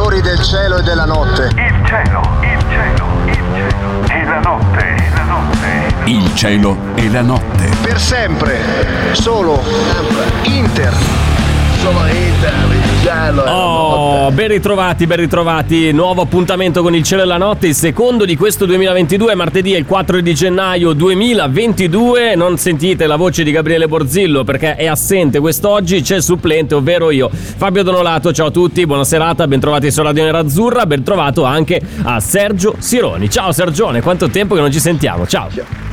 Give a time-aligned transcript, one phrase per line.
[0.00, 1.50] I colori del cielo e della notte.
[1.56, 4.02] Il cielo, il cielo, il cielo.
[4.08, 5.94] E la notte, la notte.
[6.04, 7.68] Il cielo e la notte.
[7.82, 9.12] Per sempre.
[9.12, 9.62] Solo
[10.44, 11.29] Inter.
[11.80, 15.92] Solo Inter, il cielo Oh, ben ritrovati, ben ritrovati.
[15.92, 19.78] Nuovo appuntamento con il cielo e la notte, il secondo di questo 2022, martedì è
[19.78, 22.34] il 4 di gennaio 2022.
[22.34, 27.10] Non sentite la voce di Gabriele Borzillo perché è assente quest'oggi, c'è il supplente, ovvero
[27.10, 27.30] io.
[27.32, 32.20] Fabio Donolato, ciao a tutti, buona serata, bentrovati su Radio Nerazzurra, ben trovato anche a
[32.20, 33.30] Sergio Sironi.
[33.30, 35.48] Ciao Sergione, quanto tempo che non ci sentiamo, ciao.
[35.50, 35.89] Ciao,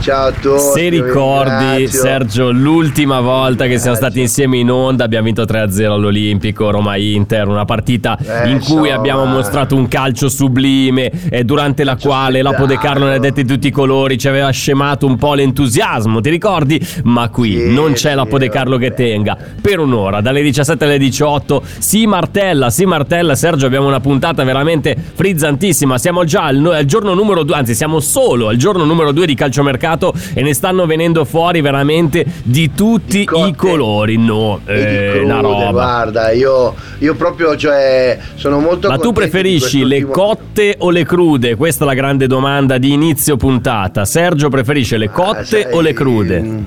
[0.00, 0.58] ciao a tutti.
[0.58, 1.86] Se ricordi.
[1.86, 7.64] Sergio, l'ultima volta che siamo stati insieme in onda abbiamo vinto 3-0 all'Olimpico, Roma-Inter, una
[7.64, 8.94] partita Eh, in cui insomma.
[8.94, 13.44] abbiamo mostrato un calcio sublime, eh, durante la quale Lapo De Carlo ne ha detti
[13.44, 16.84] tutti i colori, ci aveva scemato un po' l'entusiasmo, ti ricordi?
[17.04, 19.36] Ma qui Sì, non c'è sì, Lapo De Carlo che tenga.
[19.60, 24.96] Per un'ora, dalle 17 alle 18, si martella, si martella, Sergio, abbiamo una puntata veramente
[25.14, 29.26] frizzantissima, siamo già al, al giorno numero 2, anzi siamo solo al giorno numero 2
[29.26, 34.16] di calciomercato e ne stanno venendo fuori veramente di tutti Di i colori.
[34.16, 35.70] No, di eh, una roba.
[35.70, 41.54] guarda, io, io proprio, cioè, sono molto Ma tu preferisci le cotte o le crude?
[41.56, 44.04] Questa è la grande domanda di inizio puntata.
[44.04, 46.40] Sergio preferisce le Ah, cotte sai, o le crude?
[46.40, 46.58] mm,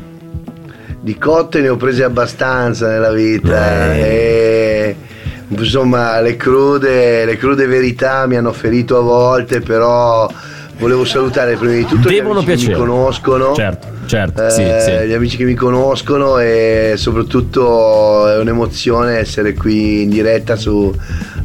[1.01, 3.93] Di cotte ne ho prese abbastanza nella vita.
[3.93, 3.99] Eh.
[3.99, 4.95] E,
[5.49, 10.27] insomma, le crude, le crude verità mi hanno ferito a volte, però
[10.78, 12.74] volevo salutare prima di tutto Devono gli amici piacere.
[12.74, 13.53] che mi conoscono.
[13.56, 15.08] Certo, certo, Eh, sì, sì.
[15.08, 20.94] Gli amici che mi conoscono e soprattutto è un'emozione essere qui in diretta su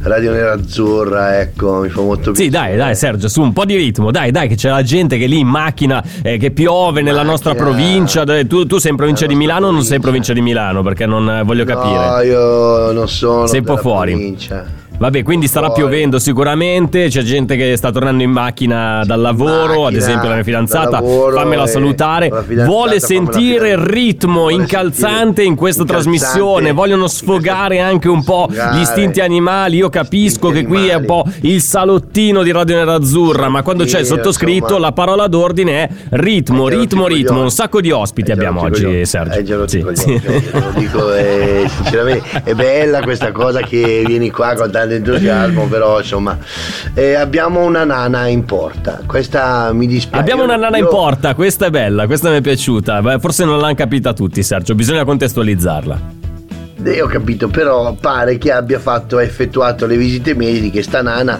[0.03, 2.69] Radio Nerazzurra, ecco, mi fa molto Sì, piacere.
[2.69, 4.11] dai, dai, Sergio, su un po' di ritmo.
[4.11, 7.31] Dai, dai, che c'è la gente che lì in macchina, eh, che piove nella Macchina.
[7.31, 8.23] nostra provincia.
[8.23, 10.33] Tu, tu sei in provincia di Milano o non sei in provincia.
[10.33, 10.81] provincia di Milano?
[10.83, 12.05] Perché non eh, voglio capire.
[12.09, 14.11] No, io non sono Sei un po' fuori.
[14.13, 14.65] provincia.
[15.01, 15.81] Vabbè, quindi starà Fuori.
[15.81, 17.07] piovendo sicuramente.
[17.07, 20.89] C'è gente che sta tornando in macchina dal lavoro, ad macchina, esempio la mia fidanzata.
[20.91, 22.31] lavoro Fammela salutare.
[22.65, 26.71] Vuole sentire il ritmo Vuole incalzante in questa incalzante trasmissione.
[26.71, 28.77] Vogliono sfogare anche un po' sfogare.
[28.77, 29.77] gli istinti animali.
[29.77, 31.51] Io capisco che qui è un po' animali.
[31.51, 34.79] il salottino di Radio Nerazzurra, ma quando c'è il sottoscritto insomma.
[34.81, 37.41] la parola d'ordine è ritmo, Eh, ritmo, ritmo.
[37.41, 39.05] Un sacco di ospiti abbiamo oggi, coglioni.
[39.05, 39.39] Sergio.
[39.39, 40.21] Eh, non ti Sì,
[40.53, 45.99] lo dico eh, sinceramente, è bella questa cosa che vieni qua con tanto entusiasmo, però
[45.99, 46.37] insomma,
[46.93, 49.01] eh, abbiamo una nana in porta.
[49.05, 50.19] Questa mi dispiace.
[50.19, 53.01] Abbiamo una nana in Io- porta, questa è bella, questa mi è piaciuta.
[53.01, 56.19] Beh, Forse non l'hanno capita tutti, Sergio, bisogna contestualizzarla.
[56.83, 61.39] Eh, ho capito, però pare che abbia fatto, effettuato le visite mediche, sta nana,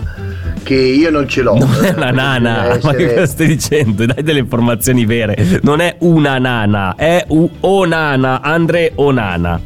[0.62, 1.56] che io non ce l'ho.
[1.58, 4.06] Non è una nana, Bisogna ma che essere- cosa stai dicendo?
[4.06, 5.60] Dai delle informazioni vere.
[5.64, 9.60] Non è una nana, è u- Onana, Andre Onana.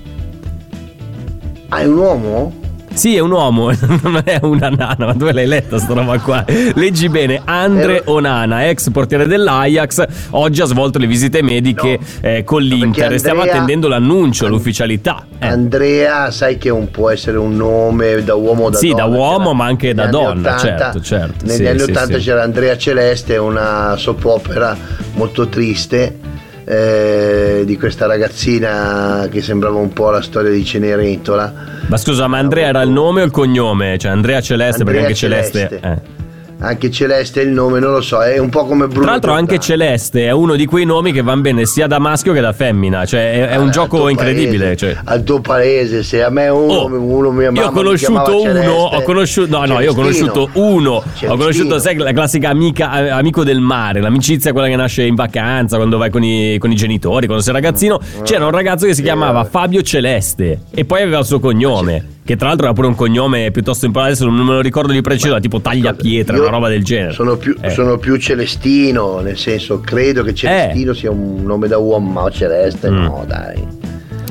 [1.69, 2.53] Ah, è un uomo?
[2.95, 3.71] Sì, è un uomo,
[4.03, 6.45] non è una nana, ma dove l'hai letta sta roba qua?
[6.75, 12.29] Leggi bene, Andre Eh, Onana, ex portiere dell'Ajax, oggi ha svolto le visite mediche No.
[12.29, 15.25] eh, con l'Inter e stiamo Andrea- attendendo l'annuncio, l'ufficialità.
[15.37, 15.45] Eh.
[15.45, 19.03] Andrea, sai che un può essere un nome da uomo o da Sì, donna.
[19.03, 22.23] da uomo, ma anche da donna, certo, certo, Negli sì, anni sì, 80 sì.
[22.23, 24.75] c'era Andrea Celeste, una soap opera
[25.15, 26.17] molto triste
[26.65, 31.53] eh, di questa ragazzina che sembrava un po' la storia di Cenerentola.
[31.87, 33.97] Ma scusa, ma Andrea era il nome o il cognome?
[33.97, 35.59] Cioè Andrea Celeste, perché Andrea anche Celeste...
[35.67, 35.87] Celeste.
[35.87, 36.14] eh.
[36.57, 39.01] Anche Celeste è il nome, non lo so, è un po' come Bruno.
[39.01, 39.63] Tra l'altro anche Giordano.
[39.83, 43.05] Celeste è uno di quei nomi che vanno bene sia da maschio che da femmina,
[43.05, 44.65] cioè è, è un Al gioco incredibile.
[44.65, 44.97] paese, cioè.
[45.03, 48.51] Al tuo paese, se a me uno, Oh, uno mia mamma io ho conosciuto uno,
[48.53, 50.31] Celeste, ho conosciuto, no, no, io ho Celestino.
[50.31, 51.35] conosciuto uno, ho Celestino.
[51.37, 55.75] conosciuto, sai, la classica amica, eh, amico del mare, l'amicizia quella che nasce in vacanza,
[55.75, 57.99] quando vai con i, con i genitori, quando sei ragazzino.
[58.23, 59.49] C'era un ragazzo che si chiamava vabbè.
[59.49, 63.51] Fabio Celeste e poi aveva il suo cognome, che tra l'altro era pure un cognome
[63.51, 67.13] piuttosto importante, adesso non me lo ricordo di preciso, tipo tagliapietra, una roba del genere.
[67.13, 67.69] Sono più, Eh.
[67.69, 72.89] sono più Celestino, nel senso, credo che Celestino sia un nome da uomo, ma Celeste
[72.89, 73.03] Mm.
[73.03, 73.67] no, dai.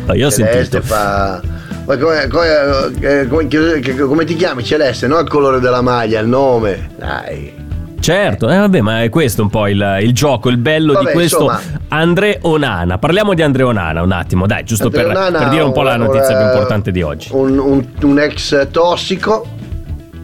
[0.06, 0.82] Ma io ho Celeste sentito.
[0.82, 1.40] fa.
[1.86, 5.06] Ma come, come- eh, come- come ti chiami Celeste?
[5.06, 6.90] Non il colore della maglia, il nome.
[6.98, 7.52] Dai.
[8.04, 11.12] Certo, eh, vabbè, ma è questo un po' il, il gioco, il bello Vabbè, di
[11.12, 12.98] questo insomma, Andre Onana.
[12.98, 16.00] Parliamo di Andre Onana un attimo, dai, giusto per, per dire un po' la un-
[16.00, 17.28] notizia più un- importante di oggi.
[17.32, 19.46] Un, un- un ex tossico.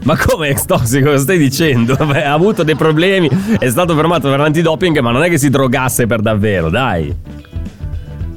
[0.03, 1.17] Ma come ex tossico?
[1.17, 1.97] Stai dicendo?
[2.05, 5.49] Beh, ha avuto dei problemi, è stato fermato per l'antidoping, ma non è che si
[5.49, 7.17] drogasse per davvero, dai.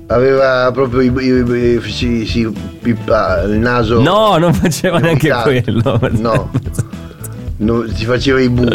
[0.08, 4.02] Aveva proprio i, i- i- si pippa il naso.
[4.02, 6.00] No, non faceva neanche quello.
[6.12, 6.50] No.
[7.64, 8.68] No, si faceva i bu.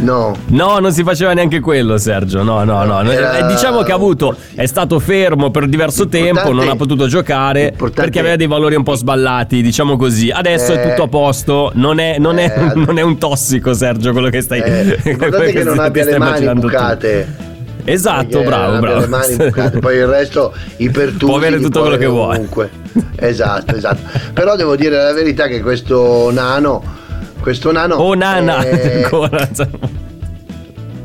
[0.00, 0.36] No.
[0.48, 2.42] No, non si faceva neanche quello, Sergio.
[2.42, 3.10] No, no, no.
[3.10, 6.76] Era- Eh, Diciamo che ha avuto, è stato fermo per diverso L'importante- tempo, non ha
[6.76, 10.30] potuto giocare perché aveva dei valori un po' sballati, diciamo così.
[10.30, 10.88] Adesso è Eh.
[10.90, 12.74] tutto a posto, non è, non è- Eh.
[12.78, 15.16] non è un tossico, Sergio, quello che stai Eh, è
[15.52, 16.66] che non abbia le mani immaginando tu.
[16.68, 17.44] bucate.
[17.88, 19.00] Esatto, bravo, bravo.
[19.00, 19.78] le mani bucate.
[19.78, 22.48] Poi il resto i pertusi Può avere tutto quello che vuole.
[23.16, 24.00] Esatto, esatto.
[24.32, 26.82] Però devo dire la verità che questo nano
[27.40, 29.48] questo nano Oh nana, eh, ancora.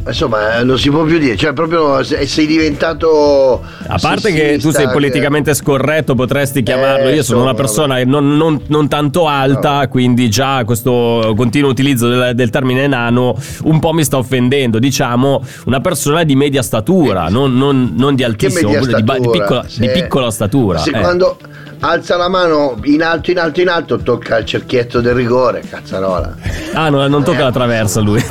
[0.07, 4.57] insomma eh, non si può più dire cioè proprio se- sei diventato A parte che
[4.60, 7.10] tu sei politicamente scorretto, potresti chiamarlo.
[7.10, 12.07] Eh, Io sono una persona non, non- non tanto alta, quindi già questo continuo utilizzo
[12.10, 13.36] del, del termine nano
[13.66, 14.80] un po' mi sta offendendo.
[14.80, 19.81] Diciamo una persona di media statura, non, non- non di altissimo, di, di piccola, se-
[19.81, 20.80] di piccola statura.
[20.80, 21.00] se eh.
[21.00, 21.38] quando
[21.81, 26.36] alza la mano in alto in alto in alto tocca il cerchietto del rigore cazzarola
[26.74, 28.24] Ah, no, non tocca la traversa lui.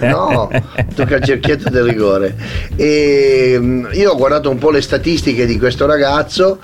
[0.00, 0.50] No,
[0.96, 2.36] tocca il cerchietto del rigore.
[2.74, 6.58] E mm, io ho guardato un po' le statistiche di questo ragazzo.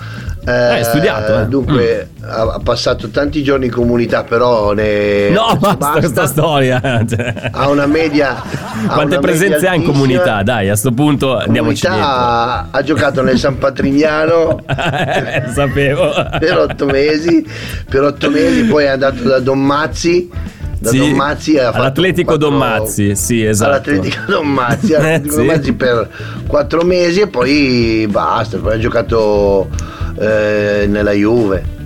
[0.48, 1.46] Eh, hai studiato, eh?
[1.46, 5.28] Dunque, ha, ha passato tanti giorni in comunità, però ne.
[5.28, 6.80] No, ci basta questa storia.
[7.50, 8.36] Ha una media.
[8.36, 10.42] ha Quante una presenze media ha in comunità?
[10.42, 16.12] Dai, a sto punto andiamoci ha, ha giocato nel San Patrignano Eh, Sapevo.
[16.38, 17.46] per otto mesi.
[17.88, 20.30] Per otto mesi, poi è andato da Don Mazzi.
[20.80, 23.70] Da Sì, Don Mazzi ha fatto all'Atletico quattro- Don Mazzi, sì, esatto.
[23.70, 25.50] All'Atletico Don Mazzi, Eh, all'Atletico Don sì.
[25.50, 26.08] Mazzi per
[26.46, 28.58] quattro mesi e poi basta.
[28.58, 29.68] Poi ha giocato
[30.18, 31.76] eh, nella Juve.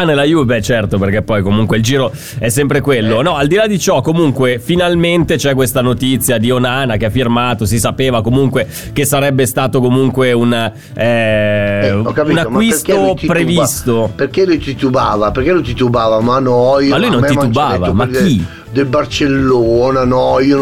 [0.00, 2.80] Ah, nella Juve, certo, perché poi comunque il giro è sempre Eh.
[2.82, 3.20] quello.
[3.20, 7.10] No, al di là di ciò, comunque, finalmente c'è questa notizia di Onana che ha
[7.10, 7.64] firmato.
[7.66, 14.12] Si sapeva comunque che sarebbe stato comunque un, eh, Eh, capito, un acquisto perché previsto.
[14.14, 15.32] Perché lui titubava?
[15.32, 16.20] Perché lui titubava?
[16.20, 18.44] Ma no, io Ma lui non titubava, ma chi?
[18.70, 20.56] Del, Barcellona, no, io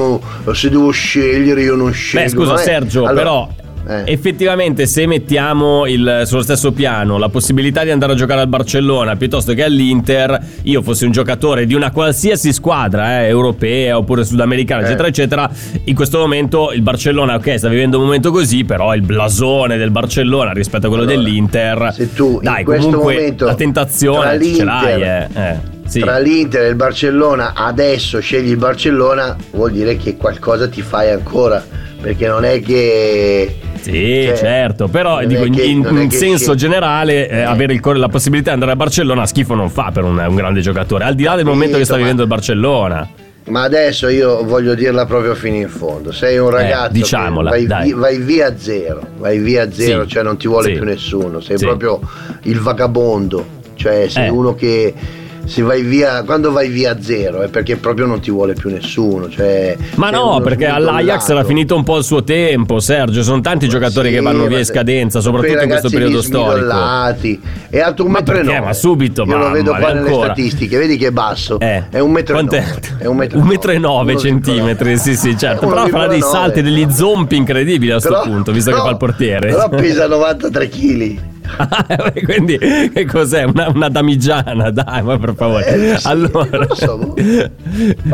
[0.44, 2.24] non, se devo scegliere io non scelgo.
[2.24, 3.48] Beh, scusa, Sergio, allora- però.
[3.88, 4.02] Eh.
[4.12, 9.16] Effettivamente, se mettiamo il- sullo stesso piano la possibilità di andare a giocare al Barcellona
[9.16, 14.82] piuttosto che all'Inter, io fossi un giocatore di una qualsiasi squadra, eh, europea oppure sudamericana,
[14.82, 14.84] Eh.
[14.86, 15.50] eccetera, eccetera,
[15.84, 19.90] in questo momento il Barcellona, ok, sta vivendo un momento così, però il blasone del
[19.90, 24.42] Barcellona rispetto a quello Allora, dell'Inter, se tu in dai, questo comunque momento la tentazione
[24.42, 25.28] ce l'hai, eh.
[25.34, 25.56] eh,
[25.86, 26.00] sì.
[26.00, 31.10] Tra l'Inter e il Barcellona, adesso scegli il Barcellona, vuol dire che qualcosa ti fai
[31.10, 31.64] ancora.
[31.98, 33.56] Perché non è che.
[33.92, 37.42] Sì, Cioè, certo, però dico, che- in- in che senso si- generale eh, Eh.
[37.42, 40.60] avere il la possibilità di andare a Barcellona schifo non fa per un, un grande
[40.60, 43.08] giocatore, al di là del momento che sta ma- vivendo il Barcellona.
[43.48, 46.10] Ma adesso io voglio dirla proprio fino in fondo.
[46.10, 46.88] Sei un ragazzo.
[46.90, 49.06] che Eh, diciamola, vai, vi- vai via zero.
[49.18, 51.40] Vai via zero, Sì, cioè non ti vuole sì, più nessuno.
[51.40, 51.64] Sei sì.
[51.64, 52.00] proprio
[52.42, 53.46] il vagabondo.
[53.76, 54.30] Cioè sei Eh.
[54.30, 54.92] uno che.
[55.46, 58.68] Se vai via, quando vai via a zero è perché proprio non ti vuole più
[58.68, 59.28] nessuno.
[59.30, 63.22] Cioè, Ma no, perché all'Ajax era finito un po' il suo tempo, Sergio.
[63.22, 66.66] Sono tanti giocatori Sì, che vanno via in scadenza, soprattutto in questo periodo storico.
[67.70, 68.52] È alto un Ma metro e perché?
[68.54, 68.66] nove.
[68.66, 70.24] Ma subito, Io lo vedo qua nelle ancora.
[70.26, 71.60] statistiche, vedi che è basso.
[71.60, 72.64] Eh, È un metro e quant'è?
[72.66, 72.80] nove.
[72.98, 73.16] È un
[73.46, 74.18] metro e nove 1,9.
[74.18, 75.66] centimetri, sì, sì, certo.
[75.68, 76.28] Però farà dei 1,9.
[76.30, 79.48] salti, degli zompi incredibili a sto Però- punto, visto che fa il portiere.
[79.50, 81.18] Però pesa 93 kg.
[82.24, 83.44] Quindi che cos'è?
[83.44, 85.66] Una, una damigiana, dai, ma per favore.
[85.66, 86.66] Eh, sì, allora,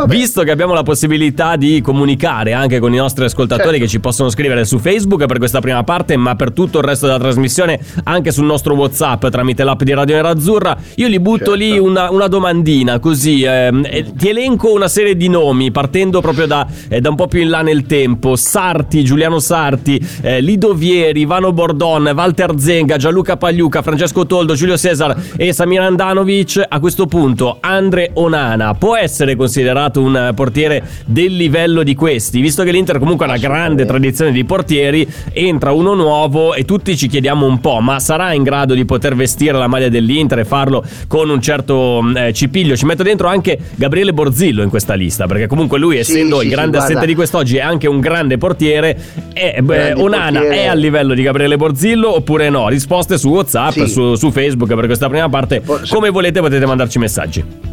[0.07, 3.85] visto che abbiamo la possibilità di comunicare anche con i nostri ascoltatori Certo.
[3.85, 7.07] che ci possono scrivere su Facebook per questa prima parte, ma per tutto il resto
[7.07, 11.55] della trasmissione anche sul nostro WhatsApp tramite l'app di Radio Nerazzurra, io li butto Certo.
[11.55, 13.43] lì una, una domandina così.
[13.43, 17.27] ehm, e ti elenco una serie di nomi partendo proprio da, eh, da un po'
[17.29, 22.97] più in là nel tempo: Sarti, Giuliano Sarti, eh, Lido Vieri, Ivano Bordon, Walter Zenga,
[22.97, 26.62] Gianluca Pagliuca, Francesco Toldo, Giulio Cesar e Samir Andanovic.
[26.69, 32.41] A questo punto, Andre Onana può essere considerato un eh, portiere del livello di questi,
[32.41, 36.97] visto che l'Inter comunque ha una grande tradizione di portieri, entra uno nuovo e tutti
[36.97, 40.45] ci chiediamo un po', ma sarà in grado di poter vestire la maglia dell'Inter e
[40.45, 42.76] farlo con un certo mh, eh, cipiglio?
[42.76, 46.45] Ci metto dentro anche Gabriele Borzillo in questa lista, perché comunque lui, Sì, essendo sì,
[46.45, 46.87] il sì, grande guarda.
[46.87, 48.99] assente di quest'oggi, è anche un grande portiere.
[49.33, 50.62] E, beh, Grande Onana portiere.
[50.64, 52.69] è al livello di Gabriele Borzillo oppure no?
[52.69, 53.87] Risposte su WhatsApp, Sì.
[53.88, 55.62] su, su Facebook per questa prima parte.
[55.88, 57.72] Come volete potete mandarci messaggi.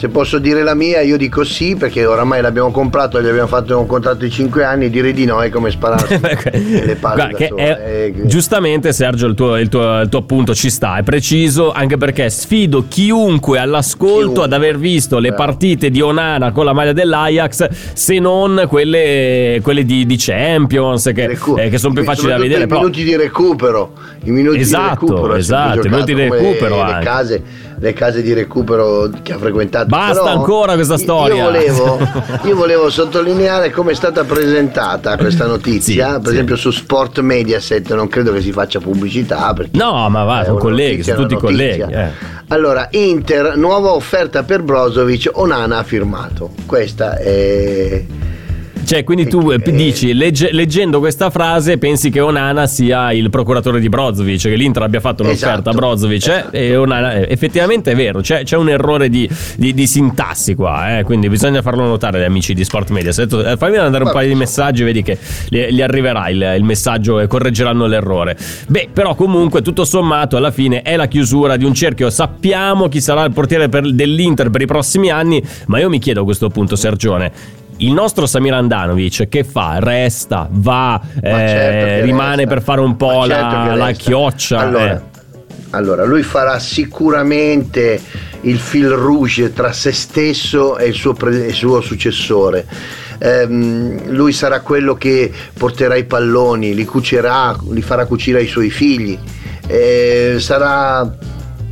[0.00, 3.78] Se posso dire la mia, io dico sì perché oramai l'abbiamo comprato, gli abbiamo fatto
[3.78, 6.18] un contratto di 5 anni, dire di no è come spararsi
[6.86, 10.70] le palle Guarda, è- Eh, giustamente Sergio il tuo, il tuo- il tuo appunto ci
[10.70, 14.44] sta, è preciso anche perché sfido chiunque all'ascolto Chiunque.
[14.44, 19.84] ad aver visto le partite di Onana con la maglia dell'Ajax se non quelle, quelle
[19.84, 22.62] di, di Champions che, recu- eh, che sono più facili da vedere.
[22.64, 23.92] I però- minuti di recupero,
[24.24, 25.34] i minuti Esatto, di recupero.
[25.36, 27.04] esatto, i minuti di recupero le anche.
[27.04, 27.42] case,
[27.80, 29.86] le case di recupero che ha frequentato.
[29.86, 31.34] Basta Però ancora questa storia.
[31.36, 31.98] Io volevo,
[32.44, 36.32] io volevo sottolineare come è stata presentata questa notizia, Sì, per sì.
[36.32, 39.52] esempio su Sport Mediaset, non credo che si faccia pubblicità.
[39.54, 41.80] Perché No, ma va, sono colleghi, sono tutti colleghi.
[41.90, 42.08] eh.
[42.48, 46.50] Allora, Inter, nuova offerta per Brozovic, Onana ha firmato.
[46.66, 48.04] Questa è...
[48.90, 49.70] Cioè, quindi tu eh, Eh.
[49.70, 54.82] dici, legge- leggendo questa frase, pensi che Onana sia il procuratore di Brozovic, che l'Inter
[54.82, 55.70] abbia fatto un'offerta Esatto.
[55.70, 56.26] a Brozovic.
[56.26, 56.56] eh, Esatto.
[56.56, 60.98] e Onana- eh, effettivamente è vero, c'è, c'è un errore di, di- di sintassi qua,
[60.98, 63.12] eh, quindi bisogna farlo notare agli amici di Sport Media.
[63.12, 65.16] Se eh, fammi mandare un paio di messaggi, vedi che
[65.48, 68.36] gli, gli arriverà il, il messaggio e correggeranno l'errore.
[68.66, 72.10] Beh, però comunque, tutto sommato, alla fine è la chiusura di un cerchio.
[72.10, 76.22] Sappiamo chi sarà il portiere per- dell'Inter per i prossimi anni, ma io mi chiedo
[76.22, 77.58] a questo punto, Sergione.
[77.82, 79.78] Il nostro Samir Andanovic che fa?
[79.78, 82.54] Resta, va, eh, certo rimane resta.
[82.54, 84.58] per fare un po' certo la, chioccia.
[84.58, 85.00] Allora, eh.
[85.70, 87.98] allora, lui farà sicuramente
[88.42, 92.66] il fil rouge tra se stesso e il suo, pre- il suo successore.
[93.18, 98.68] Ehm, lui sarà quello che porterà i palloni, li cucerà, li farà cucire ai suoi
[98.68, 99.18] figli.
[99.66, 101.10] Eh, sarà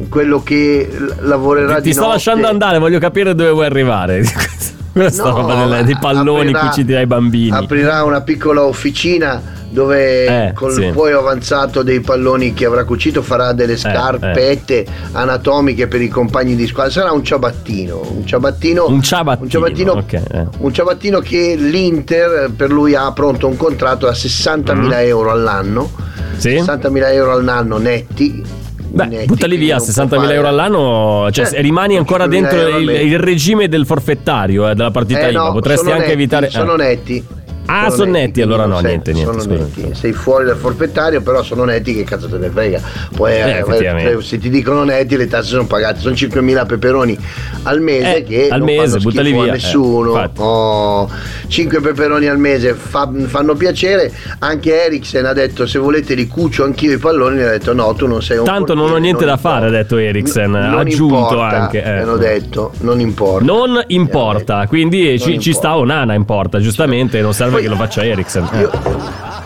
[0.09, 0.89] quello che
[1.21, 2.13] lavorerà Ti di sto notte.
[2.15, 4.23] lasciando andare, voglio capire dove vuoi arrivare.
[4.93, 7.51] Questa No, roba delle- dei palloni aprirà- cuciti ai bambini.
[7.57, 10.91] Aprirà una piccola officina dove Eh, col sì.
[10.95, 16.57] poi avanzato dei palloni che avrà cucito farà Eh, delle scarpette anatomiche per i compagni
[16.57, 16.91] di squadra.
[16.91, 20.47] Sarà un ciabattino, un ciabattino, Un ciabattino, un ciabattino, ok, eh.
[20.59, 25.91] un ciabattino che l'Inter per lui ha pronto un contratto da 60.000 euro all'anno.
[25.93, 26.37] Mm.
[26.39, 26.51] Sì?
[26.57, 28.43] 60.000 euro all'anno netti.
[28.91, 32.79] Beh, buttali via non può 60.000 fare- euro all'anno, cioè Eh, rimani ancora 5.000 dentro
[32.79, 35.43] il, il regime del forfettario eh, della partita Eh IVA.
[35.47, 36.51] no, Potresti sono anche netti, evitare.
[36.51, 36.77] Sono eh.
[36.77, 37.27] netti.
[37.71, 39.55] Ah, sono netti, allora no, niente, sei- niente, scusa.
[39.83, 39.89] netti.
[39.95, 42.81] Sei fuori dal forfettario, però sono netti, che cazzo te ne frega.
[43.15, 44.23] Poi Eh, eh, effettivamente.
[44.23, 46.01] se ti dicono netti, le tasse sono pagate.
[46.01, 47.19] Sono 5.000 peperoni
[47.65, 50.31] al mese Eh, che al non mese, buttali via, a eh, nessuno.
[50.39, 51.11] Oh,
[51.49, 54.13] 5 peperoni al mese fa- fanno piacere.
[54.39, 57.43] Anche Eriksen ha detto: se volete li cucio anch'io i palloni.
[57.43, 59.77] Ha detto: no, tu non sei un Tanto non ho portiere, niente da fare, importa."
[59.79, 61.91] ha detto Eriksen, ha Non aggiunto importa, anche, eh.
[61.99, 63.45] Hanno detto: non importa.
[63.45, 65.53] Non importa, quindi Non ci, ci importa.
[65.53, 68.49] sta Onana, importa, giustamente, non serve Poi- che lo faccia Eriksen.
[68.53, 68.61] Eh.
[68.61, 68.71] Io,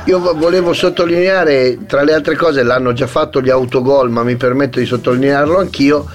[0.05, 4.79] io volevo sottolineare, tra le altre cose, l'hanno già fatto gli autogol, ma mi permetto
[4.79, 6.07] di sottolinearlo anch'io.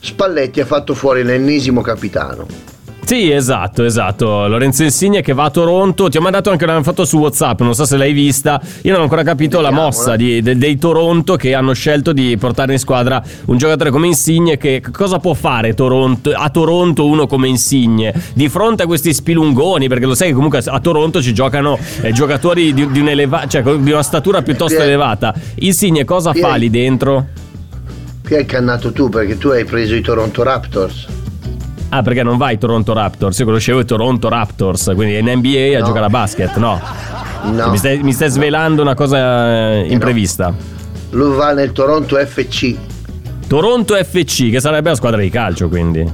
[0.00, 2.46] Spalletti ha fatto fuori l'ennesimo capitano.
[3.06, 4.48] Sì, esatto, esatto.
[4.48, 6.08] Lorenzo Insigne che va a Toronto.
[6.08, 8.60] Ti ho mandato anche una foto su WhatsApp, non so se l'hai vista.
[8.82, 9.94] Io non ho ancora capito la Vediamola.
[9.96, 14.08] mossa di- de- dei Toronto che hanno scelto di portare in squadra un giocatore come
[14.08, 14.56] Insigne.
[14.56, 18.12] Che che cosa può fare Toronto, a Toronto uno come Insigne?
[18.34, 22.10] Di fronte a questi spilungoni, perché lo sai che comunque a Toronto ci giocano eh,
[22.10, 25.32] giocatori di, di un'eleva- cioè, di una statura piuttosto Pier- elevata.
[25.60, 27.26] Insigne cosa Pier- fa lì dentro?
[28.26, 31.06] Qui hai cannato tu perché tu hai preso i Toronto Raptors.
[31.88, 33.38] Ah, perché non vai Toronto Raptors?
[33.38, 35.86] Io conoscevo i Toronto Raptors, quindi in NBA a No.
[35.86, 36.80] giocare a basket, no?
[37.52, 40.52] No, Mi, stai, mi stai svelando una cosa eh, imprevista.
[41.10, 42.74] lui va nel Toronto FC
[43.46, 46.04] Toronto FC, che sarebbe la squadra di calcio, quindi.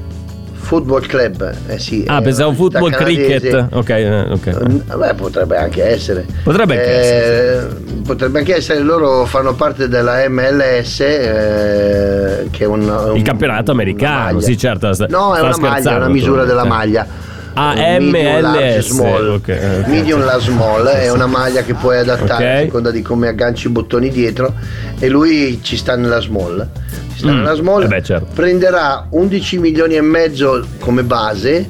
[0.72, 1.54] Football Club.
[1.66, 3.38] Eh sì, Ah, è pensavo football canadese.
[3.40, 3.66] cricket.
[3.72, 4.46] Ok, eh, ok.
[4.46, 6.24] Eh, Beh, potrebbe anche essere.
[6.42, 12.88] Potrebbe anche Eh, Potrebbe anche essere, loro fanno parte della MLS, eh, che è un,
[12.88, 14.40] un- Il campionato americano, maglia.
[14.46, 14.92] sì, certo.
[14.94, 16.68] sta- No, è una maglia, è scherzando una misura della eh.
[16.68, 17.06] maglia.
[17.54, 19.28] Ah, Eh, MLS, small.
[19.30, 19.86] ok, ok.
[19.86, 22.56] Medium la small è una maglia che puoi adattare Ok.
[22.56, 24.54] a seconda di come agganci i bottoni dietro
[24.98, 26.66] e lui ci sta nella small.
[27.12, 27.82] Ci sta Mm, nella small.
[27.82, 28.26] eh beh, certo.
[28.34, 31.66] Prenderà 11 milioni e mezzo come base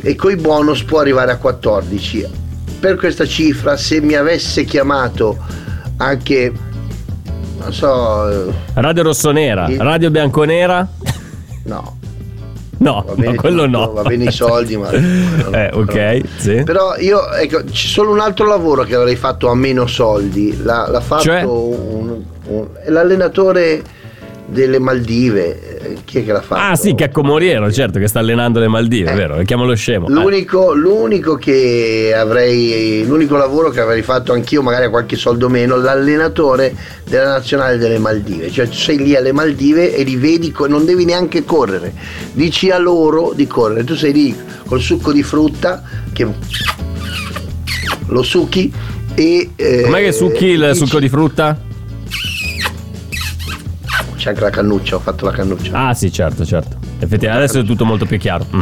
[0.00, 2.26] e coi bonus può arrivare a 14.
[2.78, 5.36] Per questa cifra, se mi avesse chiamato
[5.96, 6.52] anche
[7.58, 10.86] non so, eh, Radio Rossonera, Il- Radio Bianconera?
[11.64, 11.96] no,
[12.84, 13.92] No, bene quello no.
[13.92, 16.62] va bene i soldi, ma Eh, ok, sì.
[16.64, 20.62] Però io, ecco, c'è solo un altro lavoro che avrei fatto a meno soldi.
[20.62, 21.42] L'ha, l'ha fatto Cioè?
[21.44, 23.82] un- un- l'allenatore
[24.46, 25.78] delle Maldive.
[25.80, 26.60] Eh, Chi è che l'ha fatto?
[26.72, 29.14] Ah, sì, Checco Moriero, certo, che sta allenando le Maldive, Eh.
[29.14, 29.42] vero?
[29.44, 30.06] Chiamalo scemo.
[30.08, 30.12] Eh.
[30.12, 35.76] L'unico, l'unico che avrei, l'unico lavoro che avrei fatto anch'io, magari a qualche soldo meno,
[35.76, 36.74] l'allenatore
[37.08, 38.50] della nazionale delle Maldive.
[38.50, 41.92] Cioè sei lì alle Maldive e li vedi, non devi neanche correre.
[42.32, 43.84] Dici a loro di correre.
[43.84, 44.36] Tu sei lì
[44.66, 45.82] col succo di frutta
[46.12, 46.26] che
[48.08, 48.72] lo succhi
[49.14, 49.50] e.
[49.56, 51.58] eh, Com'è che succhi il dici- succo di frutta?
[54.24, 55.88] C'è anche la cannuccia, ho fatto la cannuccia.
[55.88, 56.78] Ah, sì, certo, certo.
[56.98, 58.46] Effettivamente adesso è tutto molto più chiaro.
[58.56, 58.60] Mm.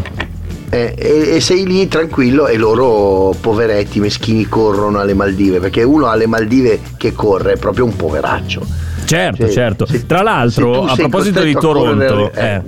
[0.71, 6.09] Eh, e, e sei lì tranquillo e loro poveretti meschini corrono alle Maldive perché uno
[6.09, 8.67] alle Maldive che corre è proprio un poveraccio
[9.05, 9.87] Certo, Cioè, certo.
[9.87, 12.63] se- Tra l'altro, a proposito di costretto a correre- Toronto, eh, eh,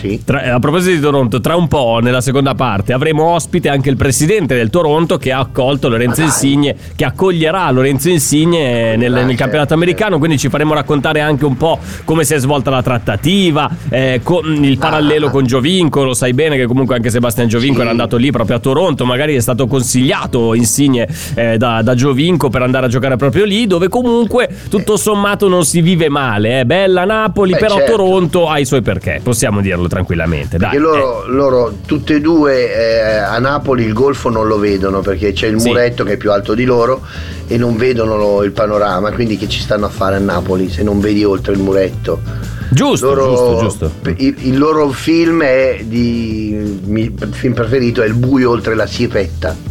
[0.00, 0.22] sì.
[0.24, 3.96] Tra- a proposito di Toronto, tra un po' nella seconda parte avremo ospite anche il
[3.96, 6.18] presidente del Toronto che ha accolto Lorenzo.
[6.20, 11.56] Insigne, che accoglierà Lorenzo Insigne nel, nel campionato americano, quindi ci faremo raccontare anche un
[11.56, 16.32] po' come si è svolta la trattativa, eh, con il parallelo con Giovinco, lo sai
[16.34, 17.80] bene che comunque anche Sebastian Giovinco Sì.
[17.82, 22.48] era andato lì proprio a Toronto, magari è stato consigliato Insigne eh, da, da Giovinco
[22.48, 26.64] per andare a giocare proprio lì, dove comunque tutto sommato non si vive male, eh.
[26.64, 27.92] bella Napoli, Beh, però certo.
[27.92, 30.56] Toronto ha i suoi perché, possiamo dirlo tranquillamente.
[30.56, 35.00] Dai, Perché loro, loro tutte e due eh, a Napoli il golfo non lo vedono
[35.00, 35.68] perché c'è il Sì.
[35.68, 37.02] muretto che è più alto di loro
[37.46, 40.82] e non vedono lo- il panorama, quindi che ci stanno a fare a Napoli se
[40.82, 42.20] non vedi oltre il muretto?
[42.24, 44.12] eh, giusto, Loro- giusto, giusto.
[44.22, 46.50] Il, il loro film è di
[46.86, 49.68] il film preferito è Il buio oltre la sierpetta.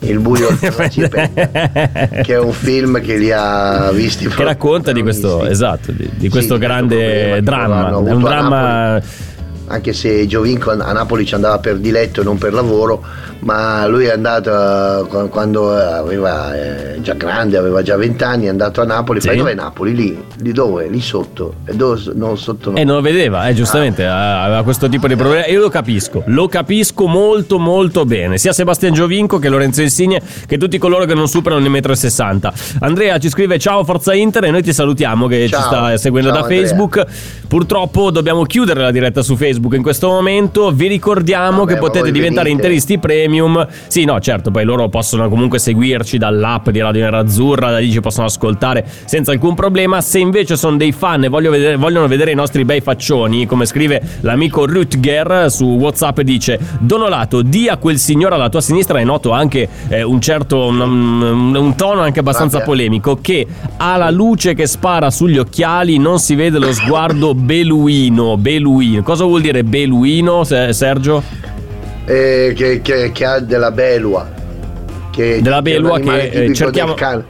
[0.00, 0.88] Il buio oltre la
[2.22, 6.04] che è un film che li ha visti che racconta di questo, esatto, di, di
[6.04, 7.96] Sì, questo questo grande dramma.
[7.96, 9.00] un dramma.
[9.68, 13.02] Anche se Giovinco a Napoli ci andava per diletto e non per lavoro,
[13.40, 16.54] ma lui è andato eh, qu- quando aveva
[16.94, 19.28] eh, già grande, aveva già 20 anni, è andato a Napoli, Sì.
[19.28, 19.94] fai dov'è Napoli?
[19.94, 20.88] Lì, lì dove?
[20.88, 22.76] Lì sotto, e dove, non sotto no.
[22.76, 24.42] E non lo vedeva, eh, giustamente, Ah.
[24.44, 25.46] aveva questo tipo di problema.
[25.46, 28.38] Io lo capisco, lo capisco molto molto bene.
[28.38, 31.96] Sia Sebastian Giovinco che Lorenzo Insigne, che tutti coloro che non superano il metro e
[31.96, 32.52] 60.
[32.80, 35.60] Andrea ci scrive ciao Forza Inter e noi ti salutiamo che Ciao.
[35.60, 36.60] ci sta seguendo Ciao, da Andrea.
[36.66, 37.06] Facebook.
[37.48, 40.72] Purtroppo dobbiamo chiudere la diretta su Facebook in questo momento.
[40.72, 42.62] Vi ricordiamo Vabbè, che potete diventare venite.
[42.66, 43.66] interisti premium.
[43.88, 48.00] Sì, no, certo, poi loro possono comunque seguirci dall'app di Radio Nerazzurra, da lì ci
[48.00, 50.00] possono ascoltare senza alcun problema.
[50.00, 54.00] Se invece sono dei fan e vedere- vogliono vedere i nostri bei faccioni, come scrive
[54.20, 58.98] l'amico Rutger su WhatsApp, dice: Donolato, di a quel signore alla tua sinistra.
[58.98, 63.46] È noto anche eh, un certo un, un- tono anche abbastanza polemico che
[63.76, 68.36] ha la luce che spara sugli occhiali, non si vede lo sguardo beluino.
[68.36, 71.22] Beluino, cosa vuol dire beluino, Se- Sergio?
[72.06, 74.28] Eh, che, che- che ha della belua.
[75.10, 77.24] Che, Della che belua che, eh, tipico cerchiamo- del can-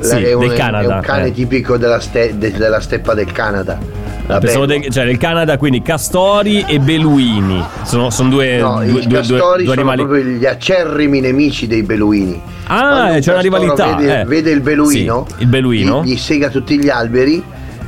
[0.00, 1.32] Sì, è un, del Canada, È un cane eh.
[1.32, 3.78] tipico della, ste- de- della steppa del Canada.
[4.26, 4.82] La Pensavo belua.
[4.82, 7.64] del- cioè del Canada, quindi castori e beluini.
[7.84, 10.02] Sono, sono due, No, due, i due- due- castori due sono animali.
[10.08, 12.40] proprio gli acerrimi nemici dei beluini.
[12.66, 14.24] Ah, Quando c'è una rivalità, Vede, eh.
[14.24, 16.02] vede il beluino, Sì, il beluino.
[16.04, 17.42] Gli, gli sega tutti gli alberi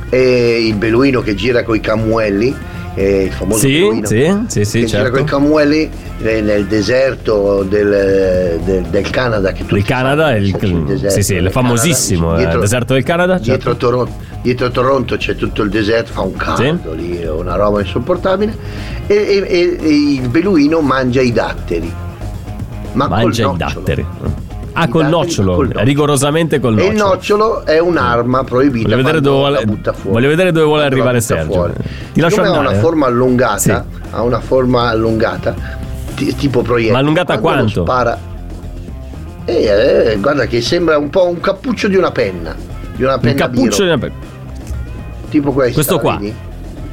[0.09, 2.55] e il beluino che gira coi camuelli,
[2.95, 5.11] eh, il famoso Sì, beluino sì, sì, sì, che certo.
[5.11, 5.89] coi camuelli
[6.21, 9.51] eh, nel deserto del, del- del Canada.
[9.51, 10.51] Che Il Canada è il,
[10.85, 12.39] deserto sì, sì, del il famosissimo Canada.
[12.39, 13.37] eh, Dietro- deserto del Canada.
[13.37, 13.75] Dietro, certo.
[13.87, 18.55] Toronto, dietro Toronto c'è tutto il deserto, fa un caldo lì, è una roba insopportabile.
[19.07, 21.91] E, e- e- il beluino mangia i datteri.
[22.93, 24.05] Ma Mangia i datteri.
[24.77, 25.83] Ah, col nocciolo, col nocciolo.
[25.85, 26.91] rigorosamente col E nocciolo.
[26.91, 28.83] il nocciolo è un'arma proibita.
[28.89, 30.11] Voglio vedere dove la vuole- butta fuori.
[30.11, 31.53] voglio vedere dove vuole la arrivare Sergio.
[31.53, 31.73] fuori.
[32.13, 32.81] Ti lascio Siccome ha andare, una eh.
[32.81, 33.71] forma allungata, Sì.
[33.71, 35.55] ha una forma allungata,
[36.15, 36.91] ti- tipo proiettile.
[36.93, 37.81] Ma allungata Quando quanto?
[37.83, 38.19] Spara.
[39.45, 39.63] Eh,
[40.13, 42.55] eh, guarda che sembra un po' un cappuccio di una penna.
[42.95, 44.13] Di una Un penna cappuccio biro, di una-
[45.29, 45.73] tipo questo.
[45.75, 46.17] Questo la qua.
[46.17, 46.33] vedi?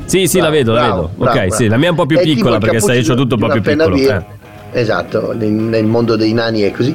[0.05, 1.11] Sì, sì, la Bravo, vedo, la bravo, vedo.
[1.33, 3.19] bravo, ok, sì, la mia è un po' più È piccola perché sai, cappuccio c'ho
[3.21, 4.17] tutto un di po' più penna piccolo.
[4.19, 4.25] eh.
[4.81, 6.95] Esatto, nel, nel mondo dei nani è così.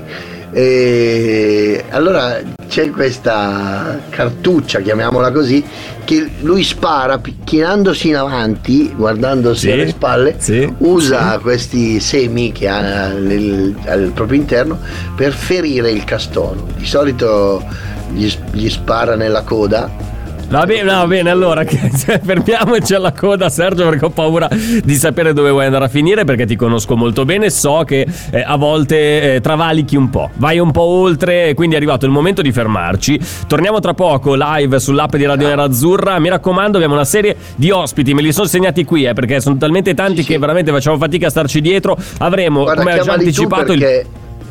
[0.51, 5.63] E allora c'è questa cartuccia, chiamiamola così,
[6.03, 12.51] che lui spara pi- chinandosi in avanti, guardandosi Sì, alle spalle, sì, usa questi semi
[12.51, 14.79] che ha nel- al proprio interno
[15.15, 16.65] per ferire il castoro.
[16.77, 17.63] Di solito
[18.13, 19.89] gli, gli spara nella coda
[20.49, 21.89] Va bene, va bene, allora che-
[22.23, 24.47] fermiamoci alla coda Sergio perché ho paura
[24.81, 28.43] di sapere dove vuoi andare a finire perché ti conosco molto bene, so che eh,
[28.45, 32.41] a volte eh, travalichi un po', vai un po' oltre, quindi è arrivato il momento
[32.41, 33.19] di fermarci.
[33.45, 38.13] Torniamo tra poco live sull'app di Radio Nerazzurra, mi raccomando abbiamo una serie di ospiti,
[38.13, 40.39] me li sono segnati qui eh, perché sono talmente tanti Sì, che sì.
[40.39, 41.97] veramente facciamo fatica a starci dietro.
[42.19, 44.05] Avremo, Guarda, come ha già anticipato, il...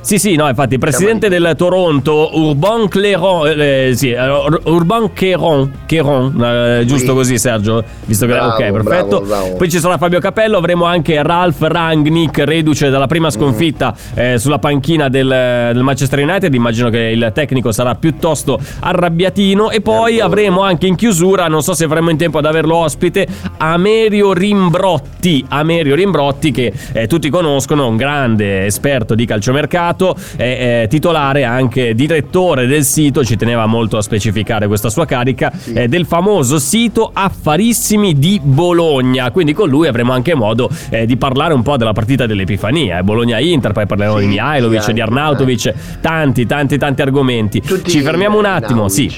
[0.06, 5.12] Sì, sì, no, infatti, il presidente del Toronto, Urban Cléron, eh, sì, eh, Ur- Urban
[5.12, 7.12] Chéron, Chéron, eh, giusto Sì.
[7.16, 9.20] così Sergio, visto che Bravo, ok, perfetto.
[9.22, 9.56] bravo, bravo.
[9.56, 14.60] Poi ci sarà Fabio Capello, avremo anche Ralph Rangnick, reduce dalla prima sconfitta eh, sulla
[14.60, 20.24] panchina del, del Manchester United, immagino che il tecnico sarà piuttosto arrabbiatino e poi D'accordo.
[20.24, 25.44] avremo anche in chiusura, non so se avremo in tempo ad averlo ospite, Amerio Rimbrotti,
[25.48, 29.94] Amerio Rimbrotti che eh, tutti conoscono, un grande esperto di calciomercato,
[30.37, 35.50] è eh, titolare anche direttore del sito, ci teneva molto a specificare questa sua carica,
[35.72, 41.16] eh, del famoso sito Affarissimi di Bologna, quindi con lui avremo anche modo eh, di
[41.16, 45.00] parlare un po' della partita dell'Epifania, eh, Bologna-Inter, poi parleremo Sì, di Mihailovic, sì, di
[45.00, 47.61] Arnautovic, tanti tanti tanti argomenti.
[47.61, 49.12] Tutti ci fermiamo un attimo, sì.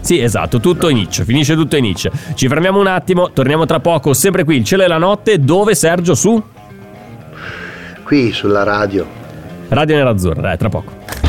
[0.00, 2.10] Sì, esatto, tutto in Nietzsche, finisce tutto in Nietzsche.
[2.34, 5.74] Ci fermiamo un attimo, torniamo tra poco, sempre qui, il cielo e la notte, dove
[5.74, 6.42] Sergio su
[8.04, 9.23] Qui sulla radio.
[9.74, 11.23] Radio Nerazzurra, eh, tra poco.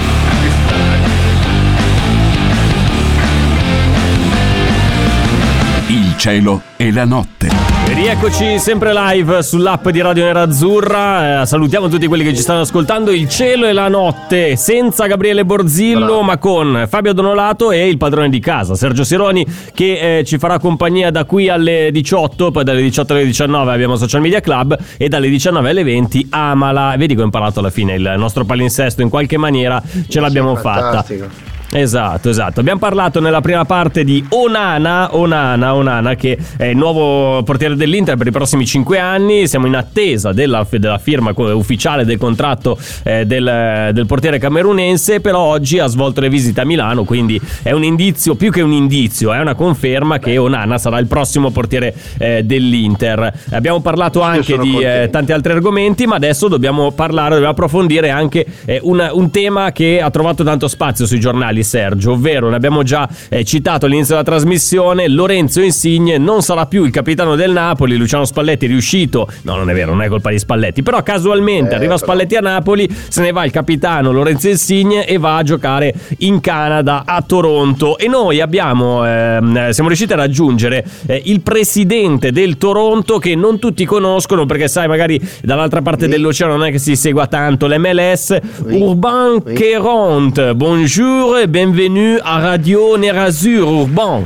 [6.16, 7.48] Il cielo e la notte.
[7.88, 11.42] E Rieccoci sempre live sull'app di Radio Nerazzurra.
[11.42, 13.12] Eh, salutiamo tutti quelli che ci stanno ascoltando.
[13.12, 16.22] Il cielo e la notte, senza Gabriele Borzillo, Bravo.
[16.22, 20.58] ma con Fabio Donolato e il padrone di casa, Sergio Sironi, che eh, ci farà
[20.58, 22.50] compagnia da qui alle 18.
[22.50, 26.96] Poi dalle 18 alle 19 abbiamo Social Media Club e dalle 19 alle 20 Amala.
[26.98, 30.62] Vedi che ho imparato alla fine il nostro palinsesto in qualche maniera ce l'abbiamo Sì,
[30.62, 30.82] fatta.
[30.82, 31.55] fantastico.
[31.72, 32.60] Esatto, esatto.
[32.60, 38.16] Abbiamo parlato nella prima parte di Onana, Onana, Onana, che è il nuovo portiere dell'Inter
[38.16, 39.48] per i prossimi 5 anni.
[39.48, 45.40] Siamo in attesa della, della firma ufficiale del contratto eh, del, del portiere camerunense, però
[45.40, 49.34] oggi ha svolto le visite a Milano, quindi è un indizio, più che un indizio,
[49.34, 53.34] è una conferma che Onana sarà il prossimo portiere eh, dell'Inter.
[53.52, 58.46] Abbiamo parlato anche di eh, tanti altri argomenti, ma adesso dobbiamo parlare, dobbiamo approfondire anche
[58.66, 62.84] eh, un, un tema che ha trovato tanto spazio sui giornali, Sergio, ovvero, ne abbiamo
[62.84, 67.98] già eh, citato all'inizio della trasmissione, Lorenzo Insigne non sarà più il capitano del Napoli,
[67.98, 71.72] Luciano Spalletti è riuscito, no non è vero, non è colpa di Spalletti, però casualmente
[71.72, 72.06] Eh, arriva però.
[72.06, 76.40] Spalletti a Napoli, se ne va il capitano Lorenzo Insigne e va a giocare in
[76.42, 82.58] Canada, a Toronto e noi abbiamo, ehm, siamo riusciti a raggiungere eh, il presidente del
[82.58, 86.12] Toronto che non tutti conoscono perché sai magari dall'altra parte Oui.
[86.12, 88.82] dell'oceano non è che si segua tanto l'MLS, Oui.
[88.82, 89.54] Urban Oui.
[89.56, 94.26] Queront, bonjour et bienvenue a Radio Nerasur Urban.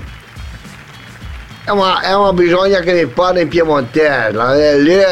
[1.68, 4.30] Eh, ma, eh, ma bisogna che ne parli in piemontese.
[4.30, 5.04] eh, lì, eh,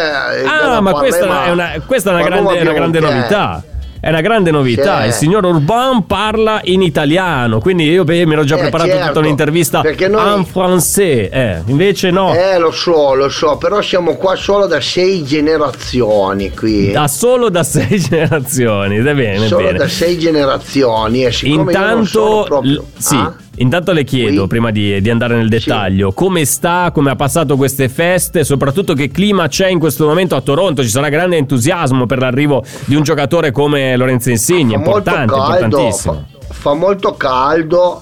[0.45, 2.57] Ah, da ma questa è una, parlare, è una- questa è una ma grande, come
[2.57, 3.35] è una grande piemontese?
[3.35, 3.63] novità.
[3.99, 5.01] È una grande novità.
[5.01, 5.07] Sì.
[5.07, 7.59] Il signor Urban parla in italiano.
[7.59, 11.29] Quindi io beh, mi ero già Eh, preparato certo, tutta un'intervista noi- en français.
[11.31, 12.33] Eh, invece no.
[12.33, 16.91] Eh, lo so, lo so, però siamo qua solo da sei generazioni qui.
[16.91, 18.97] Da solo da sei generazioni.
[18.97, 19.77] È bene, solo bene.
[19.79, 21.25] da sei generazioni.
[21.25, 22.71] E siccome Intanto, proprio...
[22.71, 23.33] l- sì, Ah?
[23.57, 24.47] Intanto le chiedo, Oui.
[24.47, 29.09] prima di, di andare nel dettaglio, come sta, come ha passato queste feste, soprattutto che
[29.09, 33.03] clima c'è in questo momento a Toronto, ci sarà grande entusiasmo per l'arrivo di un
[33.03, 36.25] giocatore come Lorenzo Insigne, fa molto importante, caldo, importantissimo.
[36.47, 38.01] fa, fa molto caldo,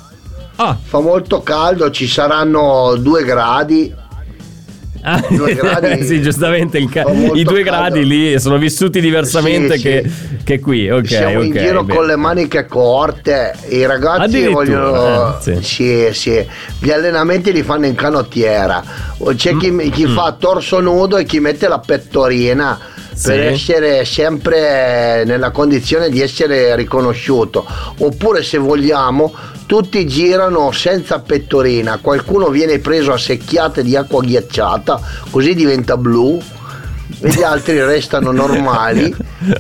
[0.58, 3.94] Ah, fa molto caldo, ci saranno due gradi.
[5.06, 7.64] Ah, gradi- sì, giustamente ca- i due caldo.
[7.64, 10.38] gradi lì sono vissuti diversamente Sì, che, sì.
[10.44, 11.08] che qui, ok.
[11.08, 11.98] Siamo in ok, giro bene.
[11.98, 15.38] con le maniche corte, i ragazzi vogliono...
[15.40, 16.10] eh, sì.
[16.12, 16.46] sì.
[16.80, 18.84] Gli allenamenti li fanno in canottiera,
[19.36, 22.80] c'è chi, Mm, chi fa torso nudo e chi mette la pettorina.
[23.22, 27.66] Per essere sempre nella condizione di essere riconosciuto.
[28.00, 29.34] Oppure se vogliamo,
[29.66, 35.00] tutti girano senza pettorina, qualcuno viene preso a secchiate di acqua ghiacciata,
[35.30, 36.42] così diventa blu.
[37.22, 39.14] E gli altri restano normali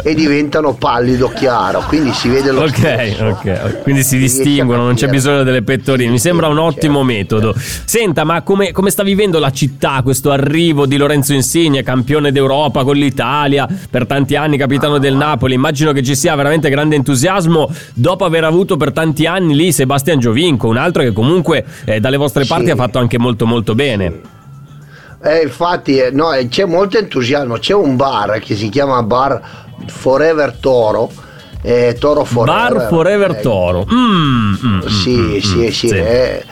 [0.03, 3.25] e diventano pallido chiaro, quindi si vede lo Ok, stesso.
[3.25, 6.09] ok, quindi si distinguono, non c'è bisogno delle pettorine.
[6.09, 7.53] Mi sembra un Certo, ottimo metodo.
[7.55, 12.83] Senta, ma come, come sta vivendo la città questo arrivo di Lorenzo Insigne, campione d'Europa
[12.83, 15.53] con l'Italia, per tanti anni capitano del Napoli?
[15.53, 20.19] Immagino che ci sia veramente grande entusiasmo dopo aver avuto per tanti anni lì Sebastian
[20.19, 22.49] Giovinco, un altro che comunque eh, dalle vostre Sì.
[22.49, 24.33] parti ha fatto anche molto molto bene.
[25.25, 29.41] Eh, infatti eh, no, eh, c'è molto entusiasmo, c'è un bar che si chiama Bar
[29.87, 31.11] Forever Toro,
[31.63, 32.73] eh, Toro Forever.
[32.73, 33.87] Bar Forever eh, Toro.
[33.91, 36.45] Mm, mm, mm, Sì, mm, sì, mm, sì, È,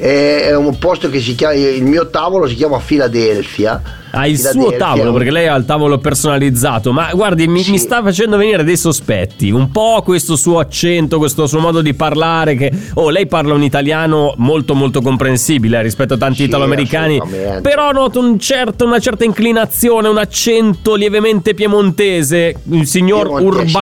[0.00, 3.82] è- è un posto che si chiama, il mio tavolo si chiama Filadelfia.
[4.12, 7.70] Ha il suo tavolo perché lei ha il tavolo personalizzato, ma guardi, mi, Sì.
[7.70, 9.50] mi sta facendo venire dei sospetti.
[9.52, 12.56] Un po' questo suo accento, questo suo modo di parlare.
[12.56, 17.20] Che oh, lei parla un italiano molto, molto comprensibile eh, rispetto a tanti Sì, italoamericani.
[17.62, 22.56] Però noto un certo- una certa inclinazione, un accento lievemente piemontese.
[22.70, 23.46] Il signor Piemontese.
[23.46, 23.78] Urban.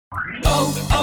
[0.45, 1.02] You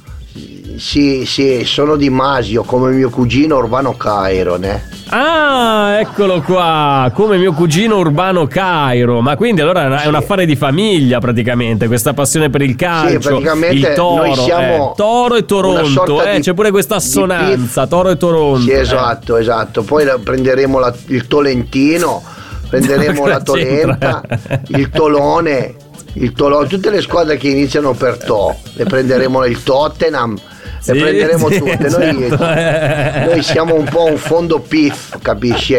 [0.77, 4.81] Sì, sì, sono di Masio, come mio cugino Urbano Cairon, eh.
[5.09, 9.19] Ah, eccolo qua, come mio cugino Urbano Cairo.
[9.19, 13.89] Ma quindi allora è un affare di famiglia praticamente, questa passione per il calcio, praticamente
[13.89, 17.85] il toro, noi siamo eh, Toro e Toronto, eh, di- c'è pure questa assonanza.
[17.87, 18.61] Toro e Toronto.
[18.61, 18.79] Sì, eh.
[18.79, 19.83] esatto, esatto.
[19.83, 22.23] Poi prenderemo la- il Tolentino,
[22.69, 24.21] prenderemo la Tolenta,
[24.67, 25.75] il Tolone,
[26.13, 30.37] il Tolone, tutte le squadre che iniziano per To, le prenderemo il Tottenham,
[30.79, 31.89] Sì, le prenderemo sì, tutte.
[31.89, 35.77] Noi, certo, noi siamo un po' un fondo PIF, capisci?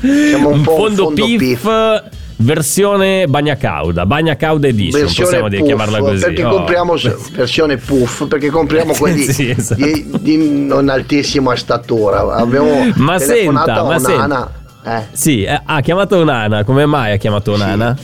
[0.00, 2.04] Siamo un, un po' fondo, un fondo PIF, PIF.
[3.26, 3.56] Bagna
[4.06, 6.24] Bagna Cauda Edition, possiamo dire, puff, chiamarla così.
[6.24, 6.48] perché oh.
[6.48, 6.94] compriamo
[7.32, 9.84] versione puff perché compriamo quelli Sì, esatto.
[9.84, 14.52] di, di non altissima statura abbiamo Ma senta, ma senta.
[14.82, 17.94] Eh, Sì, eh, ha chiamato Onana, come mai ha chiamato Onana?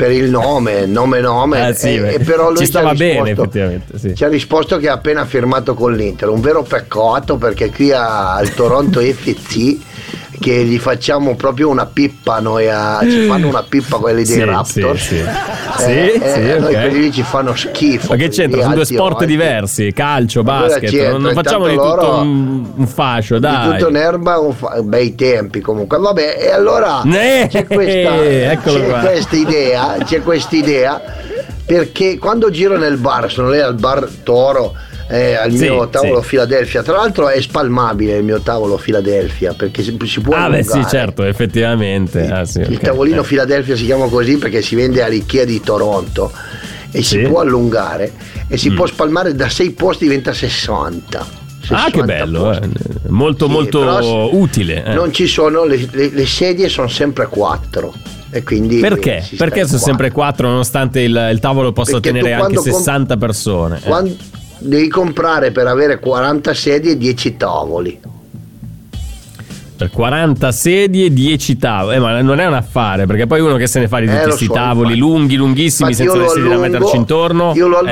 [0.00, 3.42] Per il nome nome nome Eh, sì, e, e però lui ci stava bene, risposto-
[3.42, 4.14] effettivamente, sì.
[4.14, 8.48] ci ha risposto che ha appena firmato con l'Inter un vero peccato perché qui al
[8.54, 9.76] Toronto FC
[10.40, 14.42] che gli facciamo proprio una pippa noi a- ci fanno una pippa quelli dei Sì,
[14.44, 15.20] Raptors sì, sì.
[15.20, 16.80] Eh, Sì, sì, eh, noi ok.
[16.80, 18.62] quelli lì ci fanno schifo Ma che c'entra?
[18.62, 19.26] Sono due sport alti.
[19.26, 21.10] diversi, calcio, Ma basket.
[21.10, 23.68] Non, non facciamo di tutto un, un fascio, dai.
[23.68, 29.36] di tutto in erba un fa- bei tempi comunque vabbè e allora Eh, c'è questa
[29.36, 31.00] idea c'è questa idea
[31.66, 34.74] perché quando giro nel bar sono lì al bar Toro
[35.10, 36.28] eh, al Sì, mio tavolo sì.
[36.28, 40.62] Philadelphia tra l'altro è spalmabile il mio tavolo Philadelphia perché si, si può Ah, beh,
[40.62, 40.96] sì, allungare.
[40.96, 42.26] certo, effettivamente.
[42.30, 42.80] Ah, sì, il ok.
[42.80, 43.24] tavolino Eh.
[43.26, 46.30] Philadelphia si chiama così perché si vende all'Ikea di Toronto
[46.92, 48.12] e si può allungare
[48.48, 48.74] e si Mm.
[48.76, 51.38] può spalmare da 6 posti diventa 60
[51.72, 52.60] Ah, che 60 bello, eh.
[53.08, 54.84] molto, Sì, molto utile.
[54.84, 54.92] eh.
[54.94, 57.94] Non ci sono, le, le- le sedie sono sempre quattro.
[58.32, 59.24] E quindi Perché?
[59.36, 63.16] Perché sono sempre quattro, nonostante il, il tavolo possa Perché tenere anche quando com- 60
[63.16, 63.80] persone.
[63.84, 63.88] eh.
[64.62, 67.98] Devi comprare per avere 40 sedie 10 tavoli.
[69.76, 71.96] Per 40 sedie, 10 tavoli.
[71.96, 74.08] Eh, ma non è un affare, perché poi uno che se ne fa di Eh,
[74.08, 74.98] tutti lo questi so, tavoli infatti.
[74.98, 77.52] lunghi, lunghissimi, Infatti senza le sedie da allungo- metterci intorno.
[77.54, 77.90] Io lo Eh.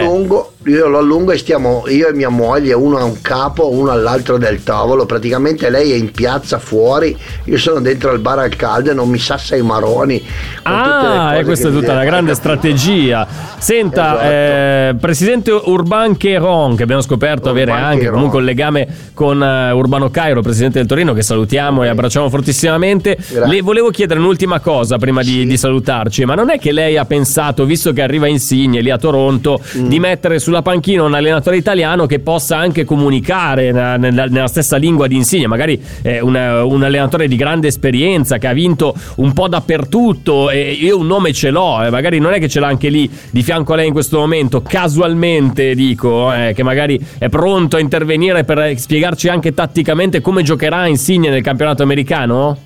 [0.64, 4.38] Io lo allungo e stiamo io e mia moglie, uno a un capo, uno all'altro
[4.38, 5.06] del tavolo.
[5.06, 9.08] Praticamente lei è in piazza fuori, io sono dentro al bar al caldo e non
[9.08, 10.22] mi sassa i maroni.
[10.64, 13.26] Ah, e questa è tutta deve- grande strategia.
[13.58, 14.28] Senta, Esatto.
[14.30, 18.14] eh, presidente Urban Cheron, che abbiamo scoperto avere Urban anche Cheron.
[18.14, 23.16] comunque un legame con eh, Urbano Cairo, presidente del Torino, che salutiamo e abbracciamo fortissimamente.
[23.16, 23.46] Grazie.
[23.46, 25.46] Le volevo chiedere un'ultima cosa prima di, Sì.
[25.46, 28.98] di salutarci, ma non è che lei ha pensato, visto che arriva Insigne lì a
[28.98, 29.86] Toronto, Mm.
[29.88, 34.78] di mettere sulla panchina un allenatore italiano che possa anche comunicare nella, nella- nella stessa
[34.78, 39.34] lingua di Insigne, magari eh, una- un allenatore di grande esperienza che ha vinto un
[39.34, 42.66] po' dappertutto e io un nome ce l'ho, eh, magari non è che ce l'ha
[42.66, 47.28] anche lì di fianco a lei in questo momento, casualmente dico, eh, che magari è
[47.28, 52.56] pronto a intervenire per spiegarci anche tatticamente come giocherà Insigne nel campionato americano?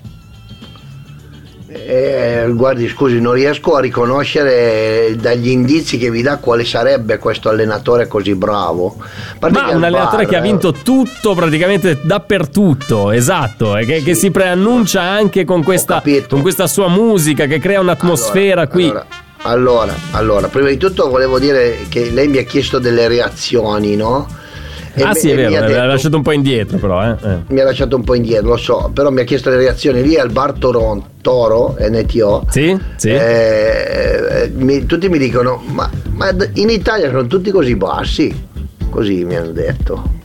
[1.85, 7.49] Eh, guardi, scusi, non riesco a riconoscere dagli indizi che vi dà quale sarebbe questo
[7.49, 8.95] allenatore così bravo.
[9.37, 13.85] Parte Ma un al allenatore bar, che ha eh, vinto tutto praticamente dappertutto, esatto, e
[13.85, 18.67] che, che si preannuncia anche con questa, con questa sua musica che crea un'atmosfera Allora,
[18.67, 18.83] qui.
[18.85, 19.05] Allora,
[19.45, 24.41] allora, allora, prima di tutto volevo dire che lei mi ha chiesto delle reazioni, no?
[24.95, 27.03] E ah me- sì, è e vero, mi ha detto- lasciato un po' indietro però,
[27.03, 27.15] eh.
[27.23, 27.37] eh.
[27.47, 30.17] mi ha lasciato un po' indietro, lo so, però mi ha chiesto le reazioni lì
[30.17, 32.45] al bar Toronto, Toro, NTO.
[32.49, 32.77] Sì?
[32.97, 33.09] Sì?
[33.09, 33.15] Eh,
[34.43, 38.47] eh, mi- tutti mi dicono, ma, ma in Italia sono tutti così bassi?
[38.89, 40.21] Così mi hanno detto.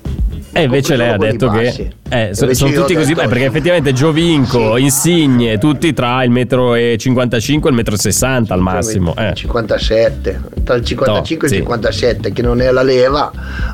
[0.51, 3.93] E invece lei ha detto che eh, so- sono tutti così, detto- beh, perché effettivamente
[3.93, 4.83] Giovinco, Sì.
[4.83, 9.15] Insigne, tutti tra il metro e 55 e il metro e 60 al massimo.
[9.17, 9.35] eh.
[9.35, 11.67] 57, tra il 55 e No, il sì.
[11.67, 13.31] 57, che non è la leva,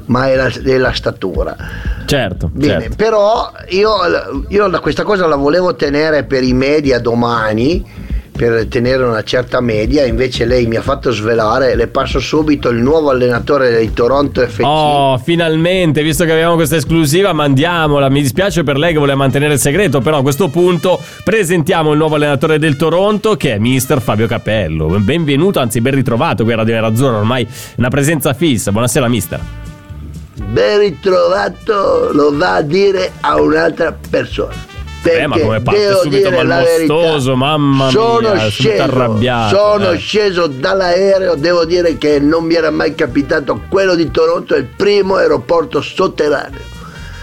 [0.06, 1.56] ma è la, è la statura.
[2.06, 2.96] Certo, Bene, certo.
[2.96, 3.94] però io,
[4.48, 7.82] io questa cosa la volevo tenere per i media domani
[8.36, 12.78] per tenere una certa media, invece lei mi ha fatto svelare, le passo subito il
[12.78, 14.60] nuovo allenatore dei Toronto FC.
[14.62, 18.08] Oh, finalmente, visto che abbiamo questa esclusiva, mandiamola.
[18.08, 21.98] Mi dispiace per lei che vuole mantenere il segreto, però a questo punto presentiamo il
[21.98, 24.88] nuovo allenatore del Toronto che è mister Fabio Capello.
[24.98, 28.72] Benvenuto, anzi ben ritrovato qui a Radio Nerazzurra, ormai una presenza fissa.
[28.72, 29.40] Buonasera mister.
[30.34, 34.73] Ben ritrovato lo va a dire a un'altra persona.
[35.04, 39.98] Perché Eh, ma come parte devo subito malmostoso, mamma sono mia, sceso, arrabbiato, sono eh.
[39.98, 44.64] sceso dall'aereo, devo dire che non mi era mai capitato quello di Toronto, è il
[44.64, 46.58] primo aeroporto sotterraneo.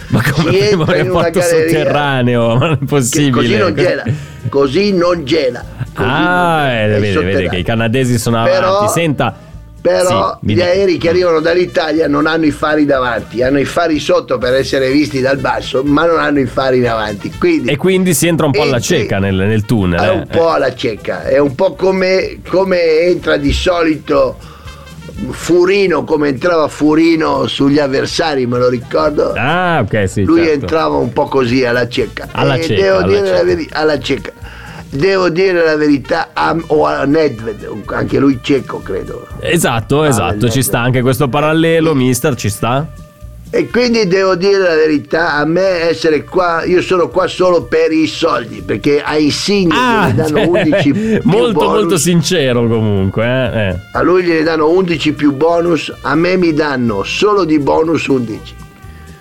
[0.10, 2.56] Ma come Si primo aeroporto sotterraneo?
[2.56, 3.32] Ma non è possibile.
[3.32, 4.04] così non gela,
[4.50, 5.63] così non gela.
[5.94, 8.91] così non Ah, gela, eh, vede, vede che i canadesi sono Però- avanti.
[8.94, 9.36] Senta,
[9.82, 14.00] Però Sì, gli aerei che arrivano dall'Italia non hanno i fari davanti, hanno i fari
[14.00, 17.32] sotto per essere visti dal basso, ma non hanno i fari in avanti.
[17.38, 20.00] Quindi E quindi si entra un po' alla Entri- cieca nel, nel tunnel.
[20.00, 20.10] è eh.
[20.12, 24.38] un po' alla cieca, è un po' come, come entra di solito
[25.30, 29.34] Furino, come entrava Furino sugli avversari, me lo ricordo.
[29.36, 30.24] Ah, ok, sì.
[30.24, 30.54] Lui certo.
[30.62, 32.28] entrava un po' così alla cieca.
[32.32, 33.44] Alla e cieca, devo alla dire la cieca.
[33.44, 34.32] veri- alla cieca.
[34.93, 39.25] Devo dire la verità a, o a Nedved, anche lui cieco credo.
[39.39, 40.54] Esatto, esatto, bellezza.
[40.54, 42.86] ci sta anche questo parallelo, mister, ci sta?
[43.54, 47.93] E quindi devo dire la verità, a me essere qua, io sono qua solo per
[47.93, 53.25] i soldi, perché a Insigne gliene danno cioè, 11 più molto bonus, molto sincero comunque,
[53.25, 53.75] eh, eh.
[53.93, 58.56] a lui gliene danno 11 più bonus, a me mi danno solo di bonus 11.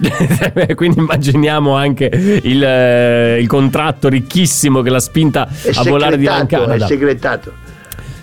[0.74, 2.10] Quindi immaginiamo anche
[2.42, 6.66] il, eh, il contratto ricchissimo che l'ha spinta a volare di là in segretato, è
[6.66, 6.86] Canada.
[6.86, 7.52] segretato.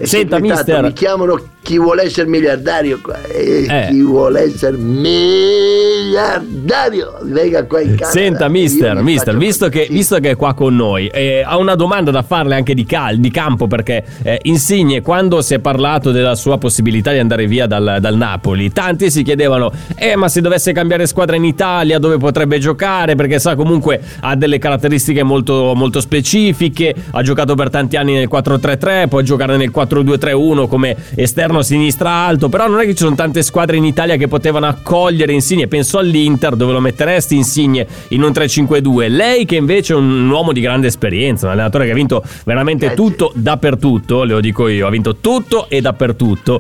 [0.02, 0.84] Senta, mister.
[0.84, 3.22] mi chiamano chi vuole essere miliardario qua.
[3.24, 3.88] E Eh.
[3.90, 8.06] chi vuole essere miliardario venga qua in Canada.
[8.10, 12.12] Senta, mister, mister visto, che, visto che è qua con noi, eh, ha una domanda
[12.12, 16.36] da farle anche di, cal- di campo perché eh, Insigne, quando si è parlato della
[16.36, 20.72] sua possibilità di andare via dal, dal Napoli, tanti si chiedevano, eh ma se dovesse
[20.72, 23.16] cambiare squadra in Italia dove potrebbe giocare?
[23.16, 28.30] Perché sa comunque ha delle caratteristiche molto, molto specifiche, ha giocato per tanti anni nel
[28.32, 33.16] 4-3-3, può giocare nel 4-2-3-1 come esterno sinistra alto, però non è che ci sono
[33.16, 38.24] tante squadre in Italia che potevano accogliere Insigne, penso all'Inter dove lo metteresti Insigne in
[38.24, 41.96] un 3-5-2, lei che invece è un uomo di grande esperienza, un allenatore che ha
[41.96, 43.04] vinto veramente Grazie.
[43.04, 46.60] tutto dappertutto, le lo dico io, ha vinto tutto e dappertutto.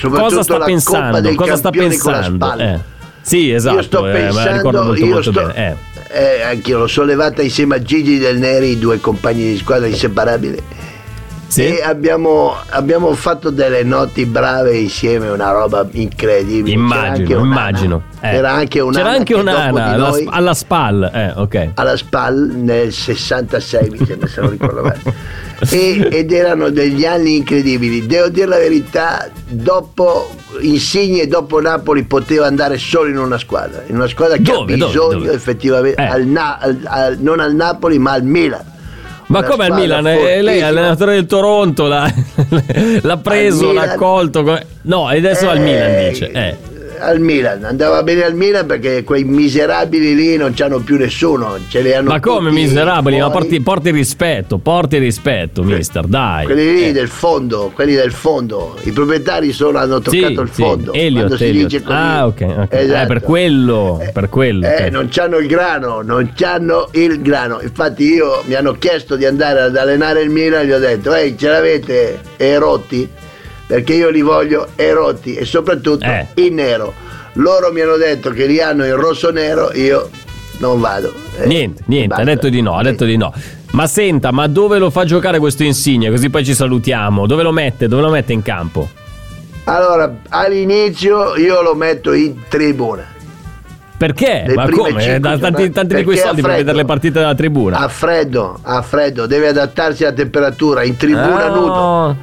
[0.00, 1.34] Cosa sta pensando?
[1.34, 2.54] Cosa sta pensando?
[2.58, 2.94] Eh.
[3.22, 5.76] Sì, esatto, io sto eh, pensando, molto io molto sto, bene.
[6.12, 6.36] Eh.
[6.36, 10.62] eh, anch'io l'ho sollevata insieme a Gigi Del Neri, due compagni di squadra inseparabili.
[11.56, 11.62] Sì?
[11.78, 16.74] E abbiamo, abbiamo fatto delle notti brave insieme, una roba incredibile.
[16.74, 18.02] Immagino, immagino.
[18.20, 18.28] Eh.
[18.30, 18.98] C'era anche un'ana.
[19.04, 21.68] C'era anche un'ana alla, noi- alla SPAL, eh, ok.
[21.74, 25.00] alla SPAL nel 66 mi sembra se non ricordo male
[25.70, 30.28] E- ed erano degli anni incredibili devo dire la verità dopo
[30.60, 34.74] Insigne e dopo Napoli poteva andare solo in una squadra in una squadra che Dove,
[34.74, 35.32] ha dove, bisogno dove?
[35.32, 36.06] effettivamente Eh.
[36.06, 38.74] al al- al- non al Napoli ma al Milan
[39.26, 40.06] Ma come al Milan?
[40.06, 40.66] Eh, lei è fortissima.
[40.68, 42.12] allenatore del Toronto, l'ha,
[43.02, 44.60] l'ha preso, Al l'ha accolto.
[44.82, 46.30] No, adesso al Eh, Milan dice.
[46.30, 46.56] Eh.
[46.98, 51.80] Al Milan andava bene al Milan perché quei miserabili lì non c'hanno più nessuno ce
[51.82, 53.18] li hanno Ma come miserabili?
[53.18, 56.44] Ma porti, porti rispetto, porti rispetto, mister, dai.
[56.44, 56.92] Quelli lì Eh.
[56.92, 60.92] del fondo, quelli del fondo, i proprietari solo hanno Sì, toccato il sì, fondo.
[60.92, 61.68] Elliot, quando si Elliot.
[61.68, 61.96] dice così.
[61.96, 62.66] Ah, ok, ok.
[62.72, 63.06] Eh, Esatto.
[63.08, 64.66] per quello, per quello.
[64.66, 64.90] Eh, ok.
[64.90, 67.60] non c'hanno il grano, non c'hanno il grano.
[67.62, 71.14] Infatti io mi hanno chiesto di andare ad allenare il Milan e gli ho detto,
[71.14, 73.08] ehi, ce l'avete erotti?
[73.66, 76.26] Perché io li voglio erotti e soprattutto Eh.
[76.34, 76.94] in nero.
[77.34, 80.08] Loro mi hanno detto che li hanno in rosso nero, io
[80.58, 81.12] non vado.
[81.38, 83.32] Eh, Niente, niente, ha detto di no, ha detto di no.
[83.72, 86.08] Ma senta, ma dove lo fa giocare questo Insigne?
[86.10, 87.26] Così poi ci salutiamo.
[87.26, 87.88] Dove lo mette?
[87.88, 88.88] Dove lo mette in campo?
[89.64, 93.04] Allora, all'inizio io lo metto in tribuna.
[93.98, 94.44] Perché?
[94.46, 95.00] Le Ma come?
[95.00, 96.56] cinque Da tanti, tanti di quei soldi ha per freddo.
[96.58, 97.78] vedere le partite dalla tribuna.
[97.78, 101.48] A freddo, a freddo, deve adattarsi alla temperatura, in tribuna Ah.
[101.48, 102.16] nudo.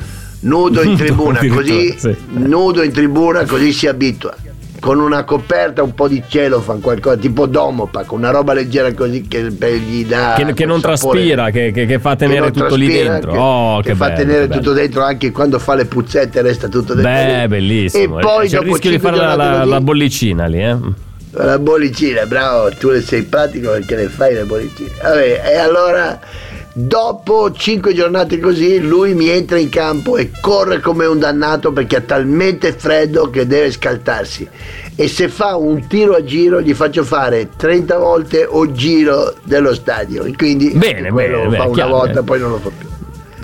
[0.43, 2.15] Nudo in tribuna, così sì.
[2.29, 4.33] nudo in tribuna, così si abitua.
[4.79, 9.25] Con una coperta, un po' di cielo, fan qualcosa, tipo domopac, una roba leggera così
[9.29, 10.33] che gli dà.
[10.35, 10.97] Che, che non sapore.
[11.21, 13.31] traspira, che, che- che fa tenere tutto lì dentro.
[13.31, 14.59] che- oh, che, fa bello, tenere bello.
[14.61, 17.11] tutto dentro anche quando fa le puzzette resta tutto dentro.
[17.13, 18.19] Beh, bellissimo.
[18.19, 20.75] E poi C'è il dopo rischio di fare la, la- la bollicina lì, eh?
[21.35, 24.89] la bollicina, bravo, tu sei pratico perché ne fai le bollicine.
[25.01, 26.19] Vabbè, e allora
[26.73, 31.97] dopo cinque giornate così lui mi entra in campo e corre come un dannato perché
[31.97, 34.47] ha talmente freddo che deve scaldarsi.
[34.95, 39.73] E se fa un tiro a giro gli faccio fare 30 volte o giro dello
[39.73, 40.23] stadio.
[40.23, 42.23] E quindi Bene, bene, lo bene, fa una chiaro, volta, eh.
[42.23, 42.87] poi non lo fa più.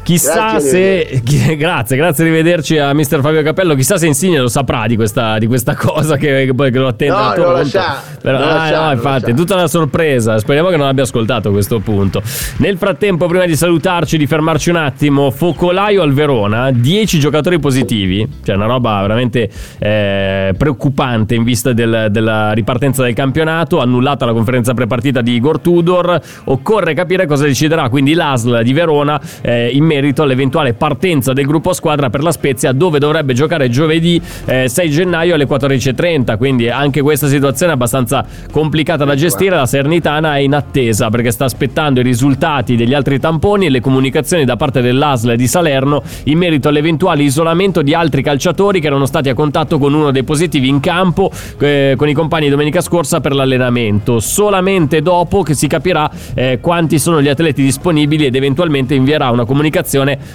[0.10, 1.22] Chissà Grazie, se.
[1.55, 3.76] Grazie, grazie, arrivederci a mister Fabio Capello.
[3.76, 6.88] Chissà se Insigne lo saprà di questa, di questa cosa che, che poi che lo
[6.88, 9.68] attende No, non lo sa, Però- non lo ah, sa, no, infatti, è tutta una
[9.68, 10.39] sorpresa.
[10.39, 12.24] Speriamo che non abbia ascoltato a questo punto.
[12.57, 18.28] Nel frattempo, prima di salutarci, di fermarci un attimo, focolaio al Verona, 10 giocatori positivi.
[18.43, 19.47] Cioè, una roba veramente
[19.78, 23.80] eh, preoccupante in vista del- della ripartenza del campionato.
[23.80, 26.20] Annullata la conferenza prepartita di Igor Tudor.
[26.45, 31.74] Occorre capire cosa deciderà quindi l'ASL di Verona eh, in merito all'eventuale partenza del gruppo
[31.74, 36.38] squadra per la Spezia, dove dovrebbe giocare giovedì eh, 6 gennaio alle 14.30.
[36.38, 39.56] Quindi anche questa situazione è abbastanza complicata da gestire.
[39.56, 43.82] La Sernitana è in attesa perché sta aspettando i risultati degli altri tamponi e le
[43.82, 49.06] comunicazioni da parte dell'ASL di Salerno in merito all'eventuale isolamento di altri calciatori che erano
[49.06, 53.20] stati a contatto con uno dei positivi in campo eh, con i compagni domenica scorsa
[53.20, 54.20] per l'allenamento.
[54.20, 59.45] Solamente dopo che si capirà eh, quanti sono gli atleti disponibili ed eventualmente invierà una
[59.45, 59.78] comunicazione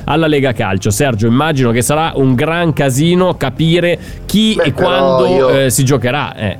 [0.04, 0.90] alla Lega Calcio.
[0.90, 5.84] Sergio, immagino che sarà un gran casino capire chi Beh, e quando io- eh, si
[5.84, 6.34] giocherà.
[6.34, 6.58] eh.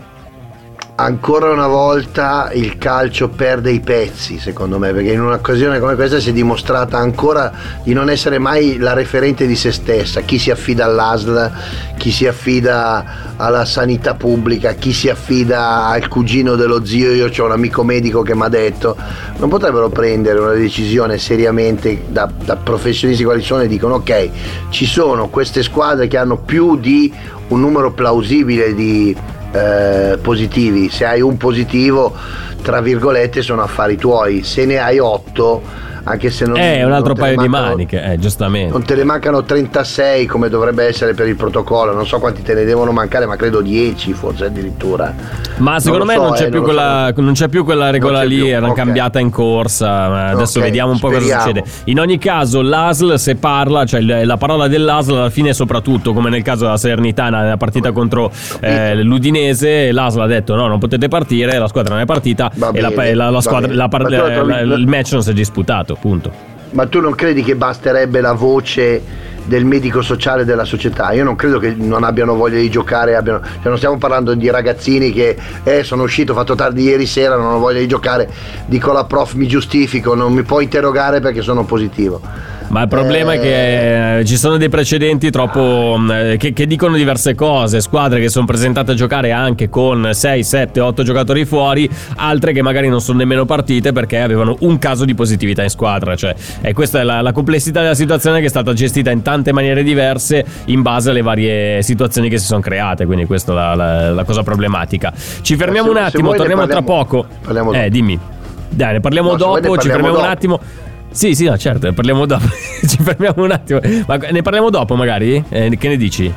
[0.97, 6.20] Ancora una volta il calcio perde i pezzi, secondo me, perché in un'occasione come questa
[6.20, 10.20] si è dimostrata ancora di non essere mai la referente di se stessa.
[10.20, 11.51] Chi si affida all'ASL,
[11.97, 17.11] chi si affida alla sanità pubblica, chi si affida al cugino dello zio.
[17.11, 18.97] Io ho un amico medico che mi ha detto:
[19.38, 24.28] non potrebbero prendere una decisione seriamente da, da professionisti quali sono e dicono: ok,
[24.68, 27.12] ci sono queste squadre che hanno più di
[27.49, 29.14] un numero plausibile di
[29.55, 30.91] eh, positivi.
[30.91, 32.13] Se hai un positivo,
[32.63, 34.43] tra virgolette, sono affari tuoi.
[34.43, 35.63] Se ne hai otto,
[36.05, 38.71] anche se non Eh, un altro non paio di mancano- maniche, eh, giustamente.
[38.73, 42.55] Non te ne mancano 36 come dovrebbe essere per il protocollo, non so quanti te
[42.55, 45.13] ne devono mancare, ma credo 10 forse addirittura.
[45.59, 47.91] Ma secondo lo me so, non, c'è eh, più non quella, non c'è più quella
[47.91, 48.75] regola c'è lì, più, era ok.
[48.75, 50.29] cambiata in corsa.
[50.31, 51.43] Adesso Ok, vediamo un po' cosa speriamo.
[51.43, 51.65] succede.
[51.85, 56.43] In ogni caso, l'ASL se parla, cioè la parola dell'ASL alla fine, soprattutto come nel
[56.43, 58.31] caso della Salernitana nella partita contro
[58.61, 62.71] eh, l'Udinese, l'ASL ha detto no, non potete partire, la squadra non è partita Va
[62.73, 66.53] e bene, la- la squadra- la la- il match non si è disputato, punto.
[66.70, 69.03] Ma tu non credi che basterebbe la voce
[69.45, 71.12] del medico sociale della società?
[71.12, 74.51] Io non credo che non abbiano voglia di giocare, abbiano- cioè non stiamo parlando di
[74.51, 78.28] ragazzini che eh, sono uscito, ho fatto tardi ieri sera, non ho voglia di giocare,
[78.66, 82.20] dico la prof mi giustifico, non mi puoi interrogare perché sono positivo.
[82.69, 86.67] Ma il problema è che eh, ci sono dei precedenti troppo mh, eh, che, che
[86.67, 91.45] dicono diverse cose, squadre che sono presentate a giocare anche con 6, 7, 8 giocatori
[91.45, 95.69] fuori, altre che magari non sono nemmeno partite perché avevano un caso di positività in
[95.69, 99.23] squadra, cioè, e questa è la, la complessità della situazione che è stata gestita in
[99.23, 103.55] tante maniere diverse in base alle varie situazioni che si sono create, quindi questa è
[103.55, 105.12] la, la- la cosa problematica.
[105.43, 107.27] Ci fermiamo se- un attimo, torniamo tra parliamo- poco.
[107.45, 108.19] parliamo eh, dimmi.
[108.69, 110.33] Dai, ne parliamo No, dopo, ne ci parliamo fermiamo un dopo.
[110.33, 110.61] attimo.
[111.15, 112.45] Sì, sì, no, certo, ne parliamo dopo.
[112.85, 113.79] Ci fermiamo un attimo.
[114.07, 115.43] Ma ne parliamo dopo, magari?
[115.49, 116.33] Eh, che ne dici?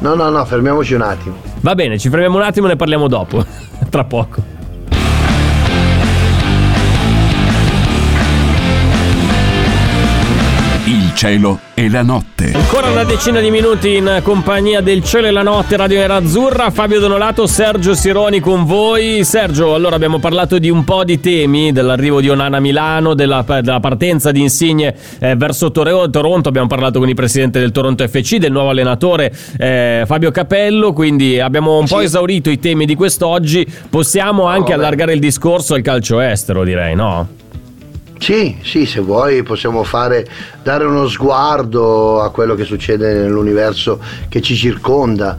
[0.00, 1.36] No, no, no, fermiamoci un attimo.
[1.60, 3.42] Va bene, ci fermiamo un attimo e ne parliamo dopo.
[3.88, 4.55] Tra poco.
[11.26, 12.52] Cielo e la notte.
[12.54, 17.00] Ancora una decina di minuti in compagnia del cielo e la notte, Radio Nerazzurra, Fabio
[17.00, 19.24] Donolato, Sergio Sironi con voi.
[19.24, 23.44] Sergio, allora abbiamo parlato di un po' di temi, dell'arrivo di Onana a Milano, della,
[23.60, 28.06] della partenza di Insigne eh, verso Tore- Toronto, abbiamo parlato con il presidente del Toronto
[28.06, 32.94] FC, del nuovo allenatore eh, Fabio Capello, quindi abbiamo un po' esaurito i temi di
[32.94, 34.74] quest'oggi, possiamo anche vabbè.
[34.74, 37.44] allargare il discorso al calcio estero, direi, no?
[38.18, 40.26] Sì, sì, se vuoi possiamo fare,
[40.62, 45.36] dare uno sguardo a quello che succede nell'universo che ci circonda.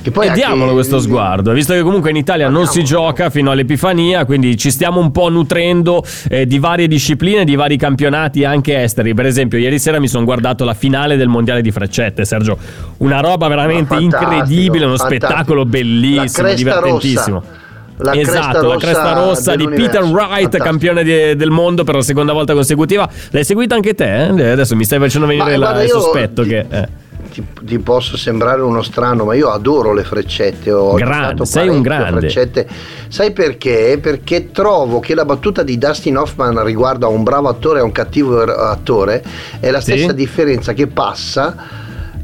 [0.00, 3.30] Che poi E anche- diamolo questo sguardo, visto che comunque in Italia non si gioca
[3.30, 8.44] fino all'Epifania, quindi ci stiamo un po' nutrendo eh, di varie discipline, di vari campionati
[8.44, 9.12] anche esteri.
[9.14, 12.56] Per esempio, ieri sera mi sono guardato la finale del mondiale di freccette, Sergio.
[12.98, 15.26] Una roba veramente incredibile, uno fantastico.
[15.26, 17.38] spettacolo bellissimo, divertentissimo.
[17.40, 17.66] rossa.
[17.98, 19.68] La cresta esatto, la rossa cresta rossa di.
[19.68, 23.08] Peter Wright, campione di- del mondo per la seconda volta consecutiva.
[23.30, 24.26] L'hai seguita anche te?
[24.26, 24.50] eh?
[24.50, 26.66] Adesso mi stai facendo venire Ma, la- guarda, il sospetto ti- che...
[26.68, 26.88] eh.
[27.32, 30.72] Ti, ti posso sembrare uno strano, ma io adoro le freccette.
[30.72, 32.20] Ho Grande, sei un grande.
[32.20, 32.66] Freccette.
[33.08, 33.98] Sai perché?
[34.00, 37.84] Perché trovo che la battuta di Dustin Hoffman riguardo a un bravo attore e a
[37.84, 39.22] un cattivo er- attore
[39.60, 39.92] è la Sì?
[39.92, 41.54] stessa differenza che passa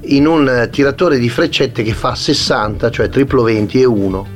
[0.06, 4.26] in un eh, tiratore di freccette che fa 60, cioè triplo 20 e 1.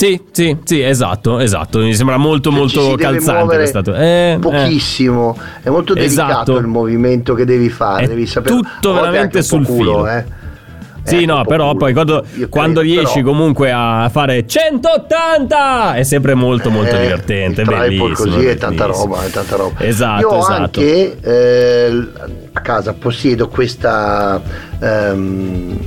[0.00, 1.78] Sì, sì, sì, esatto, esatto.
[1.80, 3.82] Mi sembra molto, Cioè, molto calzante questa.
[3.96, 4.38] Eh, eh.
[4.40, 6.56] pochissimo, è molto delicato Esatto.
[6.56, 10.08] il movimento che devi fare, È devi sapere tutto veramente sul culo, filo.
[10.08, 10.24] eh.
[11.02, 11.78] Sì, Eh, no, però culo.
[11.78, 17.00] poi quando, quando credo, riesci però- comunque a fare 180 è sempre molto molto Eh,
[17.02, 18.08] divertente, bellissimo.
[18.30, 19.14] così è tanta bellissimo.
[19.16, 19.80] roba, è tanta roba.
[19.84, 20.52] Esatto, Io esatto.
[20.80, 22.06] anche eh,
[22.52, 24.40] a casa possiedo questa
[24.78, 25.78] ehm,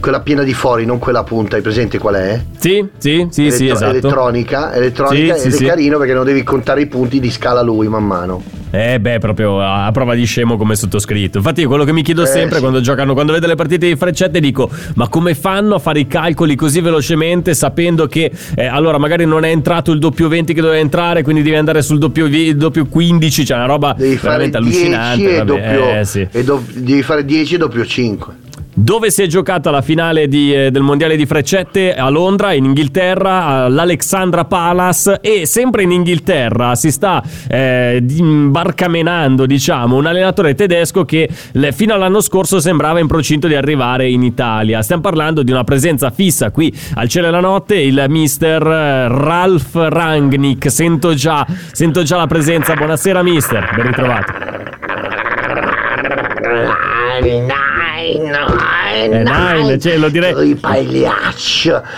[0.00, 2.40] quella piena di fori, non quella punta, hai presente qual è?
[2.58, 3.90] Sì, sì, sì, sì, Elettro- esatto.
[3.90, 5.64] Elettronica, elettronica Sì, ed sì, è sì.
[5.66, 8.42] carino perché non devi contare i punti di scala lui man mano.
[8.72, 11.38] Eh beh, proprio a prova di scemo come sottoscritto.
[11.38, 12.60] Infatti, quello che mi chiedo Eh, sempre sì.
[12.60, 16.06] quando giocano, quando vedo le partite di freccette, dico: Ma come fanno a fare i
[16.06, 20.60] calcoli così velocemente, sapendo che eh, allora magari non è entrato il doppio 20 che
[20.60, 24.76] doveva entrare, quindi devi andare sul doppio, doppio 15, cioè una roba Devi veramente 10
[24.76, 25.30] allucinante.
[25.34, 26.28] e vabbè, doppio eh, sì.
[26.30, 28.34] e do- devi fare 10 e doppio 5.
[28.82, 31.94] Dove si è giocata la finale di, eh, del mondiale di freccette?
[31.94, 39.96] A Londra, in Inghilterra, all'Alexandra Palace e sempre in Inghilterra si sta eh, barcamenando, diciamo,
[39.96, 41.28] un allenatore tedesco che
[41.72, 44.80] fino all'anno scorso sembrava in procinto di arrivare in Italia.
[44.80, 49.74] Stiamo parlando di una presenza fissa qui al cielo della notte, il mister eh, Ralf
[49.74, 50.70] Rangnick.
[50.70, 52.72] Sento già, sento già la presenza.
[52.72, 54.32] Buonasera mister, ben ritrovato.
[58.92, 61.82] Eh, nine, cioè, lo direi- I pagliaccio.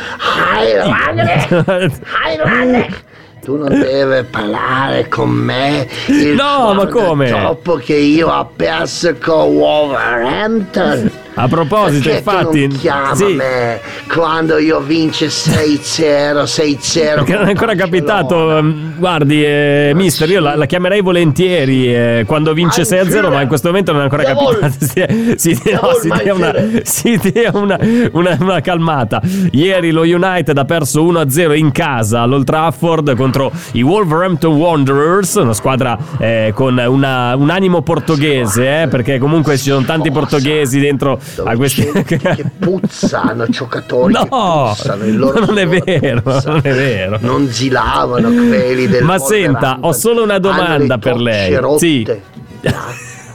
[3.45, 7.29] Tu non devi parlare con me il No, ma come?
[7.29, 11.11] dopo che io ho perso con Wolverhampton.
[11.35, 13.25] A proposito, Perché infatti, non chiama sì.
[13.35, 13.81] me
[14.13, 20.41] quando io vince 6-0, 6-0 Perché non è ancora capitato, ehm, guardi, eh, mister, io
[20.41, 24.05] la, la chiamerei volentieri eh, quando vince Ah, 6-0, ma in questo momento non è
[24.05, 24.41] ancora capitato.
[25.37, 27.79] Si, si, no, si dia, una, mein si dia una,
[28.13, 29.21] una- una calmata.
[29.53, 35.55] Ieri lo United ha perso 1-0 in casa all'Old Trafford contro i Wolverhampton Wanderers, una
[35.55, 37.05] squadra eh, con un
[37.51, 41.91] animo portoghese, eh, perché comunque ci sono tanti portoghesi dentro a questi...
[42.05, 45.05] c'è- che puzzano giocatori che No, puzzano
[45.47, 46.51] non è vero, puzza.
[46.51, 47.19] non è vero.
[47.21, 51.51] non zilavano quelli del Ma senta, ho solo una domanda per lei.
[51.55, 52.23] tocce rotte.
[52.63, 52.71] Sì.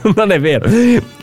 [0.16, 0.68] Non è vero.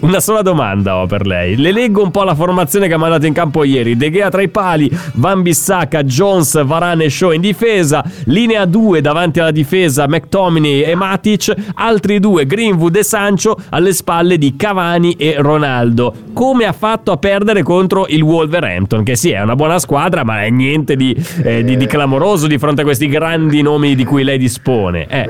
[0.02, 1.56] Una sola domanda ho per lei.
[1.56, 3.98] Le leggo un po' la formazione che ha mandato in campo ieri.
[3.98, 9.02] De Gea tra i pali, Van Bissaka, Jones, Varane e Shaw in difesa, linea 2
[9.02, 15.14] davanti alla difesa, McTominay e Matic, altri due, Greenwood e Sancho alle spalle di Cavani
[15.14, 16.14] e Ronaldo.
[16.34, 19.04] Come ha fatto a perdere contro il Wolverhampton?
[19.04, 22.58] Che sì, è una buona squadra, ma è niente di, eh, di- di clamoroso di
[22.58, 25.08] fronte a questi grandi nomi di cui lei dispone.
[25.08, 25.26] Eh.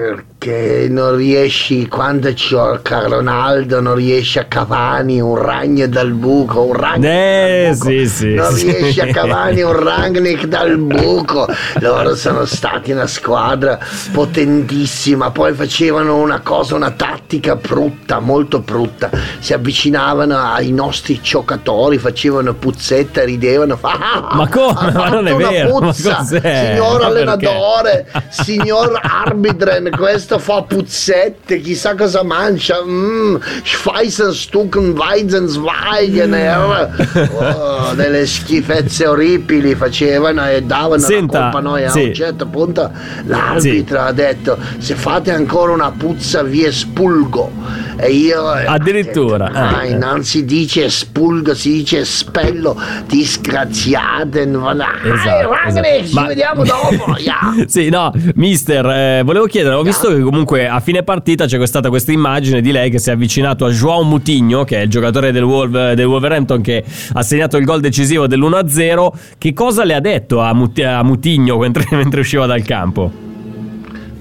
[0.49, 6.73] Perché non riesci quando gioca Ronaldo, non riesci a Cavani un ragno dal buco, un
[6.73, 7.89] ragno Eh, dal buco.
[7.89, 8.71] sì, sì, non sì.
[8.71, 11.47] riesci a Cavani un ragnic dal buco.
[11.79, 13.79] Loro sono stati una squadra
[14.11, 19.09] potentissima, poi facevano una cosa, una tattica brutta, molto brutta.
[19.39, 23.79] Si avvicinavano ai nostri giocatori, facevano puzzetta, ridevano.
[23.81, 24.91] "Ah, Ma come?
[24.91, 26.69] Ma non è vero, ma puzza, cos'è?
[26.75, 28.27] signor Ma allenatore, perché?
[28.43, 32.83] signor arbitren, questo fa puzzette, chissà cosa mangia.
[32.83, 41.85] Mm, Schweissenstucken, Weizensweigen, oh, delle schifezze orribili facevano e davano Senta, la colpa a noi.
[41.85, 42.03] A sì.
[42.03, 42.91] un certo punto
[43.25, 47.51] l'arbitro ha detto: Se fate ancora una puzza, vi espulgo.
[47.97, 49.69] E io Addirittura, ho detto, eh.
[49.71, 52.77] "Dai, non si dice espulgo, si dice espello,
[53.07, 54.41] disgraziate.
[54.41, 56.05] Esatto, esatto.
[56.05, 57.15] ci Ma- vediamo dopo.
[57.19, 57.53] yeah.
[57.67, 61.89] sì, no, mister, eh, volevo chiedere, ho visto che comunque a fine partita c'è stata
[61.89, 65.31] questa immagine di lei che si è avvicinato a João Mutigno, che è il giocatore
[65.31, 66.83] del, Wolver- del Wolverhampton che
[67.13, 69.11] ha segnato il gol decisivo dell'1-0.
[69.37, 73.33] Che cosa le ha detto a, Mut- a Mutigno mentre, mentre usciva dal campo?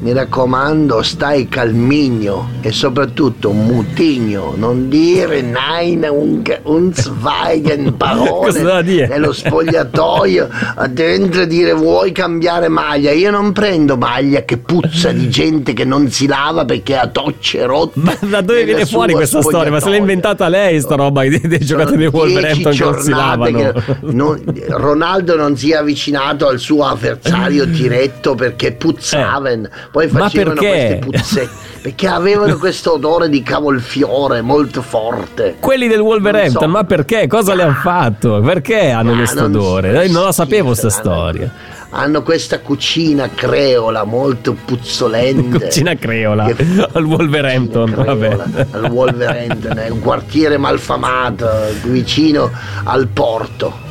[0.05, 9.33] Mi raccomando, stai calmigno e soprattutto mutigno, non dire nein un, un zweigen parole nello
[9.33, 10.47] spogliatoio,
[10.91, 13.13] dentro dire vuoi cambiare maglia.
[13.13, 17.65] Io non prendo maglia che puzza di gente che non si lava perché ha tocce
[17.65, 17.99] rotte.
[18.01, 19.71] Ma da dove viene fuori questa storia?
[19.71, 23.11] Ma se l'ha inventata lei sta roba dei, dei giocatori Sono Wolverhampton che non si
[23.11, 23.73] lavano?
[24.03, 29.69] non- Ronaldo non si è avvicinato al suo avversario diretto perché puzzavano.
[29.91, 29.94] Poi Eh.
[29.95, 30.99] Ma facevano perché?
[31.05, 31.63] queste puzzette.
[31.85, 35.57] Perché avevano questo odore di cavolfiore molto forte.
[35.61, 36.69] Quelli del Wolverhampton, so.
[36.69, 37.27] ma perché?
[37.27, 38.41] Cosa le hanno fatto?
[38.41, 40.07] Perché hanno Ah, questo odore?
[40.07, 41.53] so, non la sapevo sta schifo, storia.
[41.91, 45.59] Hanno questa cucina creola molto puzzolente.
[45.69, 48.67] Cucina creola Che- al Wolverhampton, creola, vabbè.
[48.71, 51.47] Al Wolverhampton, è un quartiere malfamato
[51.83, 52.51] vicino
[52.85, 53.84] al porto.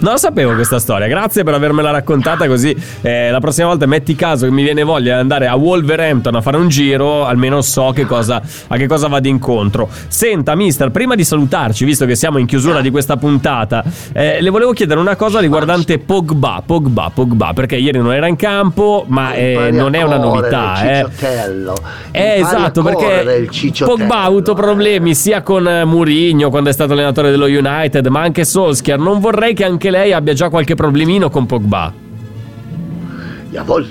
[0.00, 4.14] Non la sapevo questa storia, grazie per avermela raccontata così eh, la prossima volta metti
[4.14, 7.90] caso che mi viene voglia di andare a Wolverhampton a fare un giro, almeno so
[7.92, 9.88] che cosa, a che cosa vado incontro.
[10.06, 13.82] Senta, mister, prima di salutarci, visto che siamo in chiusura di questa puntata,
[14.12, 18.36] eh, le volevo chiedere una cosa riguardante Pogba, Pogba, Pogba, perché ieri non era in
[18.36, 20.80] campo, ma eh, non è una novità.
[20.80, 21.06] Eh.
[22.12, 23.48] Eh, esatto, perché.
[23.84, 28.20] Pogba ha avuto problemi sia con eh, Mourinho quando è stato allenatore dello United, ma
[28.20, 29.00] anche Solskjaer.
[29.00, 31.92] Non vorrei che anche lei abbia già qualche problemino con Pogba.
[33.50, 33.86] Jawohl,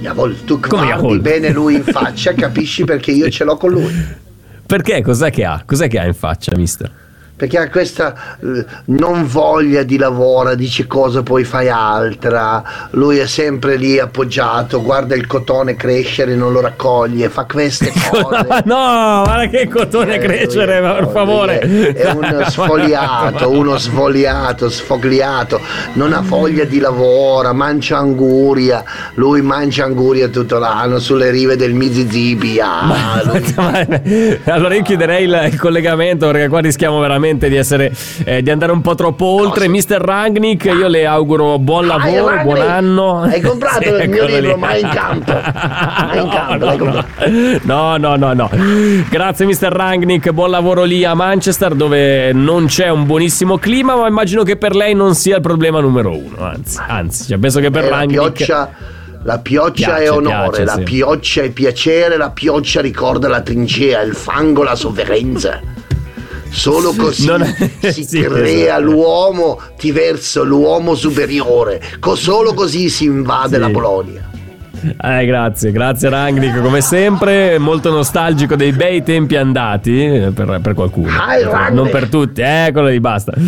[0.00, 1.20] jawohl, tu Come guardi jawohl?
[1.20, 4.24] bene lui in faccia, capisci perché io ce l'ho con lui.
[4.66, 5.00] Perché?
[5.00, 5.62] Cos'è che ha?
[5.64, 6.90] Cos'è che ha in faccia, mister?
[7.36, 12.62] Perché ha questa eh, non voglia di lavoro, dice cosa poi fai altra.
[12.92, 18.62] Lui è sempre lì appoggiato, guarda il cotone crescere, non lo raccoglie, fa queste cose.
[18.64, 21.58] no, guarda che cotone Eh, crescere, lui è- per favore.
[21.58, 25.60] È, è uno sfogliato, uno svogliato, sfogliato,
[25.92, 28.82] non ha voglia di lavoro, mangia anguria,
[29.16, 32.58] lui mangia anguria tutto l'anno sulle rive del Mississippi.
[32.60, 37.92] ah, lui- allora io chiuderei il, il collegamento perché qua rischiamo veramente di essere
[38.24, 39.68] eh, di andare un po' troppo oltre.
[39.68, 43.20] Mister Ragnick, io le auguro buon Ah, lavoro, Ragnick, buon anno.
[43.22, 44.60] hai comprato il mio libro, lì.
[44.60, 45.32] Mai in campo.
[45.32, 47.04] In
[47.64, 48.50] no, no, no, no, no.
[49.10, 54.06] Grazie Mister Ragnick, buon lavoro lì a Manchester dove non c'è un buonissimo clima, ma
[54.06, 57.70] immagino che per lei non sia il problema numero uno, anzi, anzi, cioè, penso che
[57.70, 58.70] per Eh, la Ragnick pioggia,
[59.22, 60.82] la pioggia Piace, è onore, piace, la sì.
[60.82, 65.60] pioggia è piacere, la pioggia ricorda la trincea, il fango la sofferenza.
[66.50, 68.80] Solo così è- si sì, crea esatto.
[68.82, 71.82] l'uomo diverso, l'uomo superiore.
[72.14, 73.60] Solo così si invade Sì.
[73.60, 74.30] la Polonia.
[75.02, 80.74] Eh, grazie, grazie Rangnick, come sempre, molto nostalgico dei bei tempi andati eh, per, per
[80.74, 83.32] qualcuno, Hi, non per tutti, eccolo lì, basta.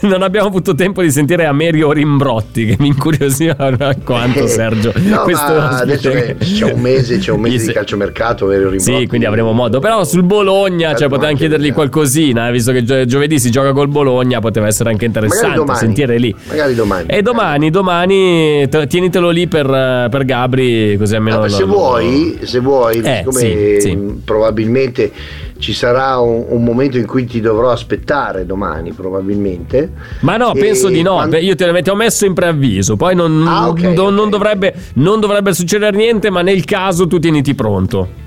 [0.00, 3.54] Non abbiamo avuto tempo di sentire Amerio Rimbrotti, che mi incuriosiva
[4.04, 4.92] quanto Sergio.
[4.94, 9.00] Eh, No, questo adesso che c'è un mese, c'è un mese di calciomercato, vero Rimbrotti?
[9.00, 9.78] Sì, quindi avremo modo.
[9.80, 11.72] Però sul Bologna, cioè, Certo, potevamo anche chiedergli eh.
[11.72, 15.78] qualcosina, visto che gio- giovedì si gioca col Bologna, poteva essere anche interessante domani.
[15.78, 16.34] sentire lì.
[16.48, 17.06] Magari domani.
[17.08, 19.66] E domani, domani, te- tienitelo lì per,
[20.10, 20.67] per Gabri,
[20.98, 21.36] così almeno.
[21.38, 23.98] Ah, lo- se lo- vuoi, se vuoi, Eh, siccome sì, sì.
[24.24, 25.12] probabilmente
[25.58, 29.90] ci sarà un, un momento in cui ti dovrò aspettare domani, probabilmente.
[30.20, 31.14] Ma no, E penso di no.
[31.14, 32.96] quando- Io te ho messo in preavviso.
[32.96, 34.28] Poi non, Ah, ok, non- non ok.
[34.30, 38.26] dovrebbe, non dovrebbe succedere niente, ma nel caso tu tieniti pronto.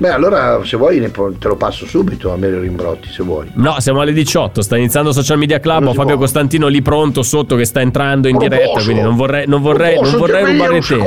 [0.00, 0.98] Beh, allora se vuoi
[1.38, 3.50] te lo passo subito a Melio Rimbrotti, se vuoi.
[3.56, 4.62] No, siamo alle 18.
[4.62, 5.88] Sta iniziando Social Media Club.
[5.88, 6.22] Ho Fabio può.
[6.22, 8.82] Costantino lì pronto sotto che sta entrando in Non diretta.
[8.82, 11.04] Quindi non vorrei, non vorrei, posso non vorrei rubare tempo.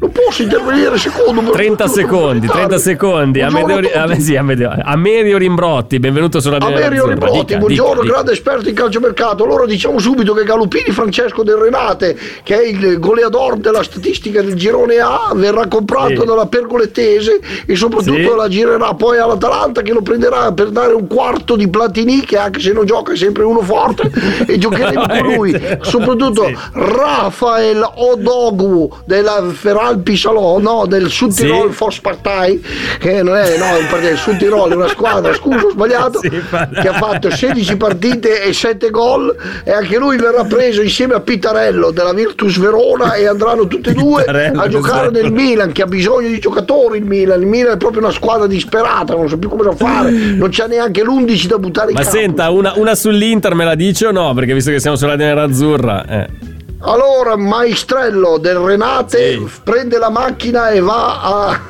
[0.00, 1.42] Non posso intervenire secondo.
[1.42, 3.40] per 30 favore, secondi, 30 secondi.
[3.42, 9.44] Amedeo, sì, Amedeo- Amerio Rimbrotti, benvenuto sulla Amerio Rimbrotti, buongiorno, grande esperto in calciomercato.
[9.44, 14.54] Allora diciamo subito che Galupini Francesco del Renate, che è il goleador della statistica del
[14.54, 16.24] girone A, verrà comprato Sì.
[16.26, 18.34] dalla Pergolettese e soprattutto Sì.
[18.34, 22.60] la girerà poi all'Atalanta che lo prenderà per dare un quarto di Platini, che anche
[22.60, 24.10] se non gioca è sempre uno forte,
[24.46, 25.60] e giocheremo con lui.
[25.82, 26.50] Soprattutto.
[26.72, 29.42] Rafael Odogu della
[29.90, 31.42] Feralpi Salò, no, del Sud Sì.
[31.42, 32.64] Tirol Volkspartei,
[32.98, 36.30] che non è, no, partito, il Sud Tirol è una squadra, scusa ho sbagliato, Sì,
[36.30, 39.34] che ha fatto 16 partite e 7 gol
[39.64, 43.94] e anche lui verrà preso insieme a Pitarello della Virtus Verona e andranno tutti e
[43.94, 45.10] due a giocare esatto.
[45.10, 48.46] nel Milan che ha bisogno di giocatori il Milan, il Milan è proprio una squadra
[48.46, 52.50] disperata, non so più come fare, non c'è neanche l'11 da buttare in Ma senta,
[52.50, 54.32] una, una sull'Inter me la dice o no?
[54.34, 56.04] Perché visto che siamo sulla nerazzurra.
[56.06, 56.49] Eh.
[56.82, 59.48] Allora, maestrello del Renate Sì.
[59.62, 61.60] prende la macchina e va a.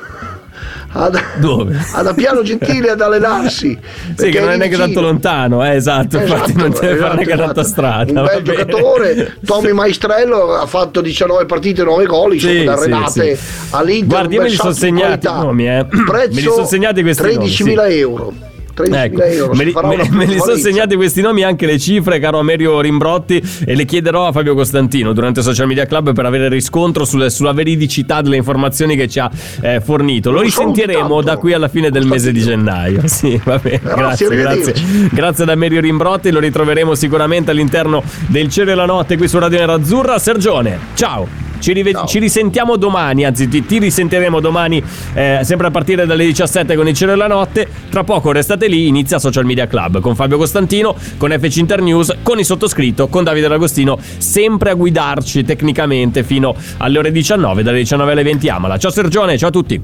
[0.93, 1.79] Ad, Dove?
[1.95, 3.79] ad Appiano Gentile ad allenarsi.
[4.17, 6.17] Sì, che non è neanche tanto lontano, eh, esatto.
[6.19, 8.21] Infatti non deve fare neanche tanta strada.
[8.21, 12.85] Un bel giocatore, Tommy Maestrello ha fatto 19 partite, 9 gol, insomma, Sì, da sì,
[12.85, 13.45] Renate sì.
[13.71, 14.09] all'Inter.
[14.09, 15.87] Guardi, io me li sono segnati i nomi, eh.
[15.87, 17.99] Prezzo Me li sono segnati questi nomi, 13.000 sì.
[17.99, 18.33] euro.
[18.77, 19.55] 13.000 Ecco, euro.
[19.55, 19.73] me li,
[20.11, 24.27] me- li sono segnati questi nomi anche le cifre, caro Amerio Rimbrotti, e le chiederò
[24.27, 28.97] a Fabio Costantino durante Social Media Club per avere riscontro sulle- sulla veridicità delle informazioni
[28.97, 30.31] che ci ha eh, fornito.
[30.31, 33.03] Lo Non risentiremo da qui alla fine del mese di gennaio.
[33.11, 33.81] Sì, va bene.
[33.83, 34.75] Grazie, Grazie.
[35.13, 39.39] Grazie ad Amerio Rimbrotti, lo ritroveremo sicuramente all'interno del Cielo e la Notte qui su
[39.39, 40.19] Radio Nerazzurra.
[40.19, 41.50] Sergione, ciao!
[41.61, 44.83] Ci, rive- ci risentiamo domani, anzi ti, ti risentiremo domani
[45.15, 47.69] eh, sempre a partire dalle 17 con il cielo e la notte.
[47.91, 52.39] Tra poco restate lì, inizia Social Media Club con Fabio Costantino, con FC Internews, con
[52.39, 58.13] il sottoscritto, con Davide D'Agostino, sempre a guidarci tecnicamente fino alle ore 19, dalle 19
[58.13, 58.79] alle 20 Amala.
[58.79, 59.81] Ciao Sergione, ciao a tutti.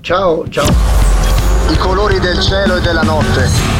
[0.00, 0.66] Ciao, ciao.
[1.70, 3.79] I colori del cielo e della notte.